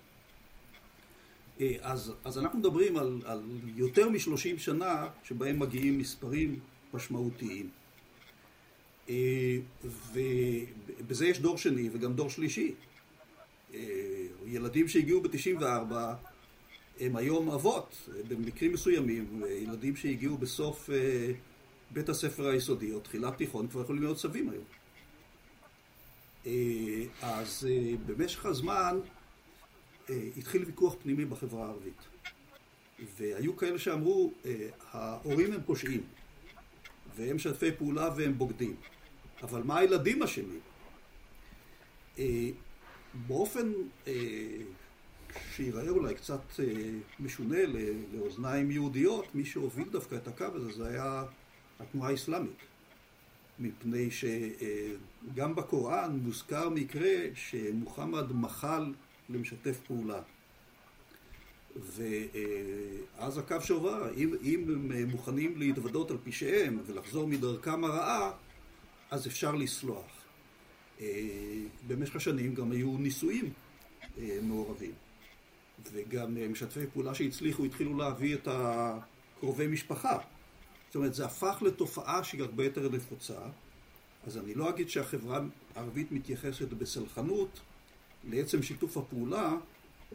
אה, 1.61 1.75
אז, 1.81 2.13
אז 2.23 2.37
אנחנו 2.37 2.59
מדברים 2.59 2.97
על, 2.97 3.21
על 3.25 3.41
יותר 3.75 4.09
משלושים 4.09 4.57
שנה 4.57 5.07
שבהם 5.23 5.59
מגיעים 5.59 5.97
מספרים 5.97 6.59
משמעותיים. 6.93 7.69
אה, 9.09 9.57
ובזה 9.83 11.27
יש 11.27 11.39
דור 11.39 11.57
שני 11.57 11.89
וגם 11.93 12.13
דור 12.13 12.29
שלישי. 12.29 12.73
אה, 13.73 13.79
ילדים 14.45 14.87
שהגיעו 14.87 15.21
ב-94 15.21 15.93
הם 16.99 17.15
היום 17.15 17.51
אבות, 17.51 18.09
במקרים 18.27 18.73
מסוימים, 18.73 19.43
ילדים 19.49 19.95
שהגיעו 19.95 20.37
בסוף 20.37 20.89
בית 21.91 22.09
הספר 22.09 22.47
היסודי 22.47 22.93
או 22.93 22.99
תחילת 22.99 23.37
תיכון 23.37 23.67
כבר 23.67 23.81
יכולים 23.81 24.01
להיות 24.01 24.17
סבים 24.17 24.49
היום. 24.49 24.63
אז 27.21 27.67
במשך 28.05 28.45
הזמן 28.45 28.99
התחיל 30.37 30.63
ויכוח 30.63 30.95
פנימי 31.01 31.25
בחברה 31.25 31.65
הערבית. 31.65 32.01
והיו 33.17 33.57
כאלה 33.57 33.79
שאמרו, 33.79 34.33
ההורים 34.91 35.53
הם 35.53 35.61
פושעים, 35.65 36.03
והם 37.15 37.35
משתפי 37.35 37.71
פעולה 37.71 38.09
והם 38.17 38.37
בוגדים. 38.37 38.75
אבל 39.41 39.63
מה 39.63 39.79
הילדים 39.79 40.23
אשמים? 40.23 40.59
באופן 43.27 43.71
שיראה 45.51 45.89
אולי 45.89 46.15
קצת 46.15 46.59
אה, 46.59 46.65
משונה 47.19 47.57
לאוזניים 48.13 48.71
יהודיות, 48.71 49.35
מי 49.35 49.45
שהוביל 49.45 49.89
דווקא 49.89 50.15
את 50.15 50.27
הקו 50.27 50.45
הזה 50.53 50.71
זה 50.71 50.87
היה 50.87 51.23
התנועה 51.79 52.09
האסלאמית. 52.09 52.57
מפני 53.59 54.09
שגם 54.11 55.55
בקוראן 55.55 56.19
מוזכר 56.23 56.69
מקרה 56.69 57.15
שמוחמד 57.33 58.31
מחל 58.31 58.93
למשתף 59.29 59.79
פעולה. 59.87 60.21
ואז 61.75 63.37
הקו 63.37 63.55
שעובר, 63.61 64.13
אם, 64.13 64.35
אם 64.43 64.91
הם 64.95 65.09
מוכנים 65.09 65.57
להתוודות 65.57 66.11
על 66.11 66.17
פשעיהם 66.23 66.79
ולחזור 66.85 67.27
מדרכם 67.27 67.83
הרעה, 67.83 68.31
אז 69.11 69.27
אפשר 69.27 69.55
לסלוח. 69.55 70.19
אה, 71.01 71.07
במשך 71.87 72.15
השנים 72.15 72.55
גם 72.55 72.71
היו 72.71 72.97
נישואים 72.97 73.53
אה, 74.17 74.39
מעורבים. 74.41 74.91
וגם 75.91 76.37
אה, 76.37 76.47
משתפי 76.47 76.87
פעולה 76.93 77.15
שהצליחו 77.15 77.65
התחילו 77.65 77.97
להביא 77.97 78.35
את 78.35 78.47
הקרובי 78.51 79.67
משפחה. 79.67 80.17
זאת 80.87 80.95
אומרת, 80.95 81.13
זה 81.13 81.25
הפך 81.25 81.57
לתופעה 81.61 82.23
שהיא 82.23 82.41
הרבה 82.41 82.63
יותר 82.63 82.89
נפוצה. 82.89 83.39
אז 84.27 84.37
אני 84.37 84.53
לא 84.53 84.69
אגיד 84.69 84.89
שהחברה 84.89 85.39
הערבית 85.75 86.11
מתייחסת 86.11 86.67
בסלחנות 86.67 87.59
לעצם 88.23 88.63
שיתוף 88.63 88.97
הפעולה, 88.97 89.53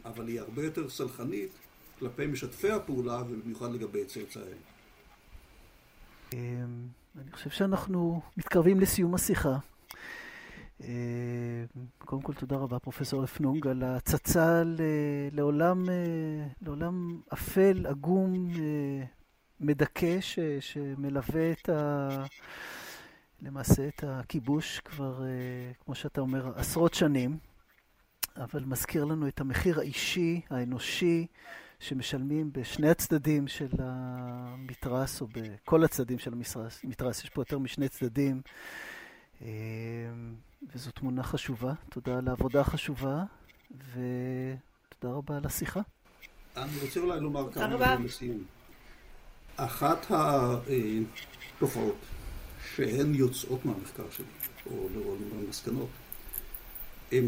אבל 0.05 0.27
היא 0.27 0.39
הרבה 0.39 0.63
יותר 0.63 0.89
סלחנית 0.89 1.51
כלפי 1.99 2.27
משתפי 2.27 2.71
הפעולה, 2.71 3.21
ובמיוחד 3.21 3.71
לגבי 3.71 4.05
צאצאיהם. 4.05 4.57
אמ, 6.33 6.87
אני 7.21 7.31
חושב 7.31 7.49
שאנחנו 7.49 8.21
מתקרבים 8.37 8.79
לסיום 8.79 9.15
השיחה. 9.15 9.57
אה, 10.83 10.87
קודם 11.97 12.21
כל 12.21 12.33
תודה 12.33 12.55
רבה 12.55 12.79
פרופסור 12.79 13.23
אפנונג 13.23 13.67
על 13.67 13.83
ההצצה 13.83 14.63
לעולם, 15.31 15.89
אה, 15.89 16.47
לעולם 16.61 17.21
אפל, 17.33 17.85
עגום, 17.87 18.49
אה, 18.55 19.05
מדכא, 19.59 20.21
ש, 20.21 20.39
שמלווה 20.59 21.51
את 21.51 21.69
ה... 21.69 22.09
למעשה 23.41 23.87
את 23.87 24.03
הכיבוש 24.07 24.79
כבר, 24.79 25.21
כמו 25.85 25.95
שאתה 25.95 26.21
אומר, 26.21 26.51
עשרות 26.55 26.93
שנים, 26.93 27.37
אבל 28.37 28.63
מזכיר 28.65 29.05
לנו 29.05 29.27
את 29.27 29.41
המחיר 29.41 29.79
האישי, 29.79 30.41
האנושי, 30.49 31.27
שמשלמים 31.79 32.49
בשני 32.53 32.89
הצדדים 32.89 33.47
של 33.47 33.69
המתרס, 33.79 35.21
או 35.21 35.27
בכל 35.33 35.83
הצדדים 35.83 36.19
של 36.19 36.33
המתרס, 36.33 37.23
יש 37.23 37.29
פה 37.29 37.41
יותר 37.41 37.59
משני 37.59 37.89
צדדים. 37.89 38.41
וזו 40.73 40.91
תמונה 40.91 41.23
חשובה. 41.23 41.73
תודה 41.89 42.17
על 42.17 42.27
העבודה 42.27 42.61
החשובה, 42.61 43.23
ותודה 43.71 45.13
רבה 45.13 45.37
על 45.37 45.45
השיחה. 45.45 45.81
אני 46.57 46.79
רוצה 46.81 46.99
אולי 46.99 47.19
לומר 47.19 47.51
כמה 47.51 47.75
דברים 47.75 48.05
לסיום. 48.05 48.43
אחת 49.55 50.05
התופעות 50.09 51.95
שהן 52.75 53.15
יוצאות 53.15 53.65
מהמחקר 53.65 54.09
שלי, 54.11 54.25
או 54.65 54.87
מהמסקנות, 55.33 55.89
הן 57.17 57.27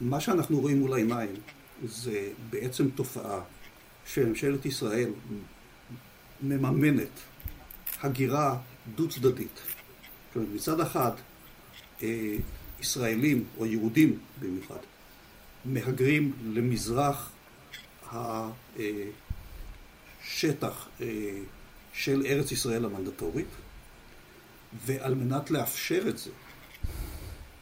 שמה 0.00 0.20
שאנחנו 0.20 0.60
רואים 0.60 0.78
מול 0.80 0.92
העיניים 0.92 1.34
זה 1.84 2.30
בעצם 2.50 2.90
תופעה 2.90 3.40
שממשלת 4.06 4.66
ישראל 4.66 5.10
מממנת 6.42 7.08
הגירה 8.02 8.58
דו-צדדית. 8.94 9.54
זאת 9.54 10.36
אומרת, 10.36 10.48
מצד 10.54 10.80
אחד, 10.80 11.10
אה, 12.02 12.36
ישראלים, 12.80 13.44
או 13.58 13.66
יהודים 13.66 14.18
במיוחד, 14.40 14.78
מהגרים 15.64 16.32
למזרח 16.44 17.30
השטח 20.22 20.88
אה, 21.00 21.06
של 21.92 22.22
ארץ 22.26 22.52
ישראל 22.52 22.84
המנדטורית, 22.84 23.46
ועל 24.86 25.14
מנת 25.14 25.50
לאפשר 25.50 26.08
את 26.08 26.18
זה, 26.18 26.30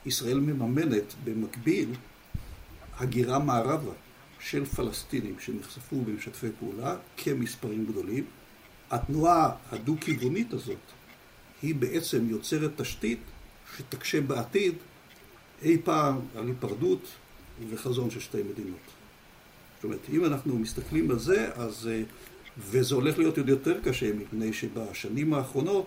ישראל 0.07 0.41
מממנת 0.41 1.15
במקביל 1.25 1.95
הגירה 2.99 3.39
מערבה 3.39 3.93
של 4.41 4.65
פלסטינים 4.65 5.35
שנחשפו 5.41 6.03
במשתפי 6.05 6.47
פעולה 6.59 6.97
כמספרים 7.17 7.87
גדולים. 7.87 8.25
התנועה 8.91 9.51
הדו-כיוונית 9.71 10.53
הזאת 10.53 10.77
היא 11.63 11.75
בעצם 11.75 12.31
יוצרת 12.31 12.81
תשתית 12.81 13.21
שתקשה 13.77 14.21
בעתיד 14.21 14.75
אי 15.63 15.79
פעם 15.85 16.21
על 16.37 16.47
היפרדות 16.47 17.09
וחזון 17.71 18.11
של 18.11 18.21
שתי 18.21 18.43
מדינות. 18.43 18.79
זאת 19.75 19.85
אומרת, 19.85 20.01
אם 20.13 20.25
אנחנו 20.25 20.59
מסתכלים 20.59 21.11
על 21.11 21.19
זה, 21.19 21.51
אז... 21.55 21.89
אה, 21.93 22.03
וזה 22.59 22.95
הולך 22.95 23.19
להיות 23.19 23.39
עוד 23.39 23.49
יותר 23.49 23.81
קשה, 23.85 24.13
מפני 24.13 24.53
שבשנים 24.53 25.35
האחרונות 25.35 25.87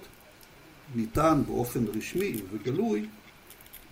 ניתן 0.95 1.41
באופן 1.47 1.85
רשמי 1.97 2.35
וגלוי 2.51 3.05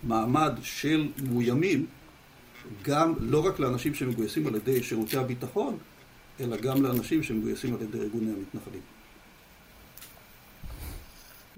מעמד 0.06 0.52
של 0.62 1.08
מאוימים 1.30 1.86
גם 2.82 3.14
לא 3.20 3.46
רק 3.46 3.58
לאנשים 3.58 3.94
שמגויסים 3.94 4.46
על 4.46 4.54
ידי 4.54 4.82
שירותי 4.82 5.16
הביטחון, 5.16 5.78
אלא 6.40 6.56
גם 6.56 6.82
לאנשים 6.82 7.22
שמגויסים 7.22 7.74
על 7.74 7.82
ידי 7.82 7.98
ארגוני 7.98 8.30
המתנחלים. 8.30 8.80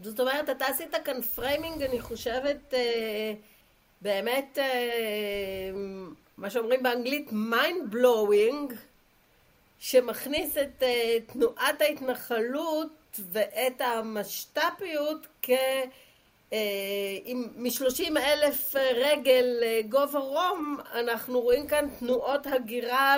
זאת 0.02 0.20
אומרת, 0.20 0.50
אתה 0.50 0.66
עשית 0.66 0.94
כאן 1.04 1.22
framing, 1.22 1.82
אני 1.82 2.00
חושבת, 2.00 2.74
אה, 2.74 3.32
באמת, 4.00 4.58
אה, 4.58 5.70
מה 6.38 6.50
שאומרים 6.50 6.82
באנגלית, 6.82 7.30
mind 7.30 7.94
blowing, 7.94 8.74
שמכניס 9.78 10.58
את 10.58 10.82
אה, 10.82 11.16
תנועת 11.26 11.80
ההתנחלות 11.80 12.92
ואת 13.32 13.80
המשת"פיות 13.80 15.26
כ... 15.42 15.50
מ-30 17.56 18.18
אלף 18.18 18.74
רגל 18.94 19.62
גובה 19.88 20.18
רום, 20.18 20.76
אנחנו 20.94 21.40
רואים 21.40 21.66
כאן 21.66 21.88
תנועות 21.98 22.46
הגירה 22.46 23.16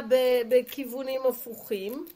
בכיוונים 0.49 1.21
הפוכים. 1.29 2.07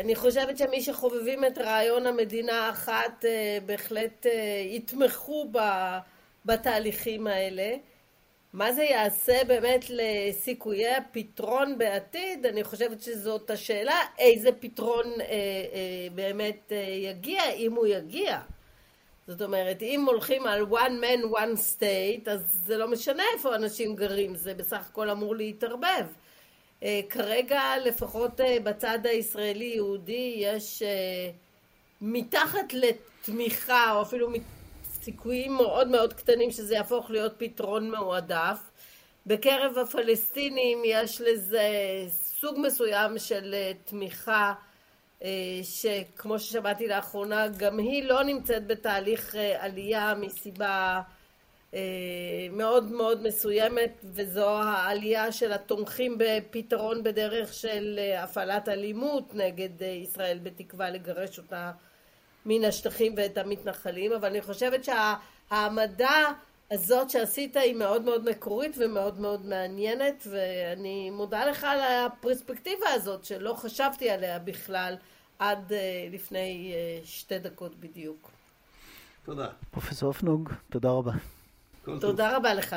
אני 0.00 0.14
חושבת 0.14 0.58
שמי 0.58 0.82
שחובבים 0.82 1.44
את 1.44 1.58
רעיון 1.58 2.06
המדינה 2.06 2.66
האחת 2.66 3.24
בהחלט 3.66 4.26
יתמכו 4.70 5.50
בתהליכים 6.44 7.26
האלה. 7.26 7.76
מה 8.52 8.72
זה 8.72 8.82
יעשה 8.82 9.44
באמת 9.46 9.84
לסיכויי 9.90 10.94
הפתרון 10.94 11.78
בעתיד? 11.78 12.46
אני 12.46 12.64
חושבת 12.64 13.02
שזאת 13.02 13.50
השאלה, 13.50 13.98
איזה 14.18 14.52
פתרון 14.52 15.06
אה, 15.20 15.26
אה, 15.26 16.08
באמת 16.14 16.72
אה, 16.72 16.76
יגיע, 16.78 17.50
אם 17.50 17.72
הוא 17.72 17.86
יגיע. 17.86 18.38
זאת 19.26 19.42
אומרת, 19.42 19.82
אם 19.82 20.04
הולכים 20.06 20.46
על 20.46 20.62
one 20.62 21.02
man 21.02 21.36
one 21.36 21.58
state, 21.58 22.30
אז 22.30 22.40
זה 22.66 22.78
לא 22.78 22.88
משנה 22.88 23.22
איפה 23.34 23.54
אנשים 23.54 23.96
גרים, 23.96 24.36
זה 24.36 24.54
בסך 24.54 24.86
הכל 24.90 25.10
אמור 25.10 25.36
להתערבב. 25.36 26.06
אה, 26.82 27.00
כרגע, 27.10 27.62
לפחות 27.84 28.40
אה, 28.40 28.56
בצד 28.64 28.98
הישראלי-יהודי, 29.06 30.34
יש 30.38 30.82
אה, 30.82 31.30
מתחת 32.00 32.72
לתמיכה, 32.72 33.92
או 33.92 34.02
אפילו 34.02 34.28
סיכויים 34.84 35.54
מאוד 35.54 35.88
מאוד 35.88 36.12
קטנים 36.12 36.50
שזה 36.50 36.74
יהפוך 36.74 37.10
להיות 37.10 37.32
פתרון 37.38 37.94
מועדף. 37.96 38.58
בקרב 39.26 39.78
הפלסטינים 39.78 40.82
יש 40.84 41.20
לזה 41.20 41.68
סוג 42.08 42.58
מסוים 42.58 43.18
של 43.18 43.54
תמיכה 43.84 44.54
שכמו 45.62 46.38
ששמעתי 46.38 46.88
לאחרונה 46.88 47.48
גם 47.48 47.78
היא 47.78 48.04
לא 48.04 48.22
נמצאת 48.22 48.66
בתהליך 48.66 49.36
אה, 49.36 49.64
עלייה 49.64 50.14
מסיבה 50.14 51.00
מאוד 52.52 52.92
מאוד 52.92 53.22
מסוימת 53.22 54.04
וזו 54.04 54.48
העלייה 54.48 55.32
של 55.32 55.52
התומכים 55.52 56.18
בפתרון 56.18 57.02
בדרך 57.02 57.54
של 57.54 58.00
הפעלת 58.18 58.68
אלימות 58.68 59.34
נגד 59.34 59.82
ישראל 59.82 60.38
בתקווה 60.42 60.90
לגרש 60.90 61.38
אותה 61.38 61.70
מן 62.46 62.64
השטחים 62.64 63.14
ואת 63.16 63.38
המתנחלים, 63.38 64.12
אבל 64.12 64.28
אני 64.28 64.42
חושבת 64.42 64.84
שהעמדה 64.84 66.32
הזאת 66.70 67.10
שעשית 67.10 67.56
היא 67.56 67.74
מאוד 67.74 68.02
מאוד 68.02 68.30
מקורית 68.30 68.76
ומאוד 68.78 69.20
מאוד 69.20 69.46
מעניינת, 69.46 70.26
ואני 70.30 71.10
מודה 71.10 71.44
לך 71.44 71.64
על 71.64 71.80
הפרספקטיבה 71.80 72.88
הזאת 72.94 73.24
שלא 73.24 73.54
חשבתי 73.54 74.10
עליה 74.10 74.38
בכלל 74.38 74.96
עד 75.38 75.72
אה, 75.72 76.08
לפני 76.12 76.72
אה, 76.74 77.00
שתי 77.04 77.38
דקות 77.38 77.80
בדיוק. 77.80 78.30
תודה. 79.24 79.48
פרופסור 79.70 80.08
אופנוג, 80.08 80.50
תודה 80.70 80.90
רבה. 80.90 81.12
תודה 82.00 82.36
רבה 82.36 82.54
לך. 82.54 82.76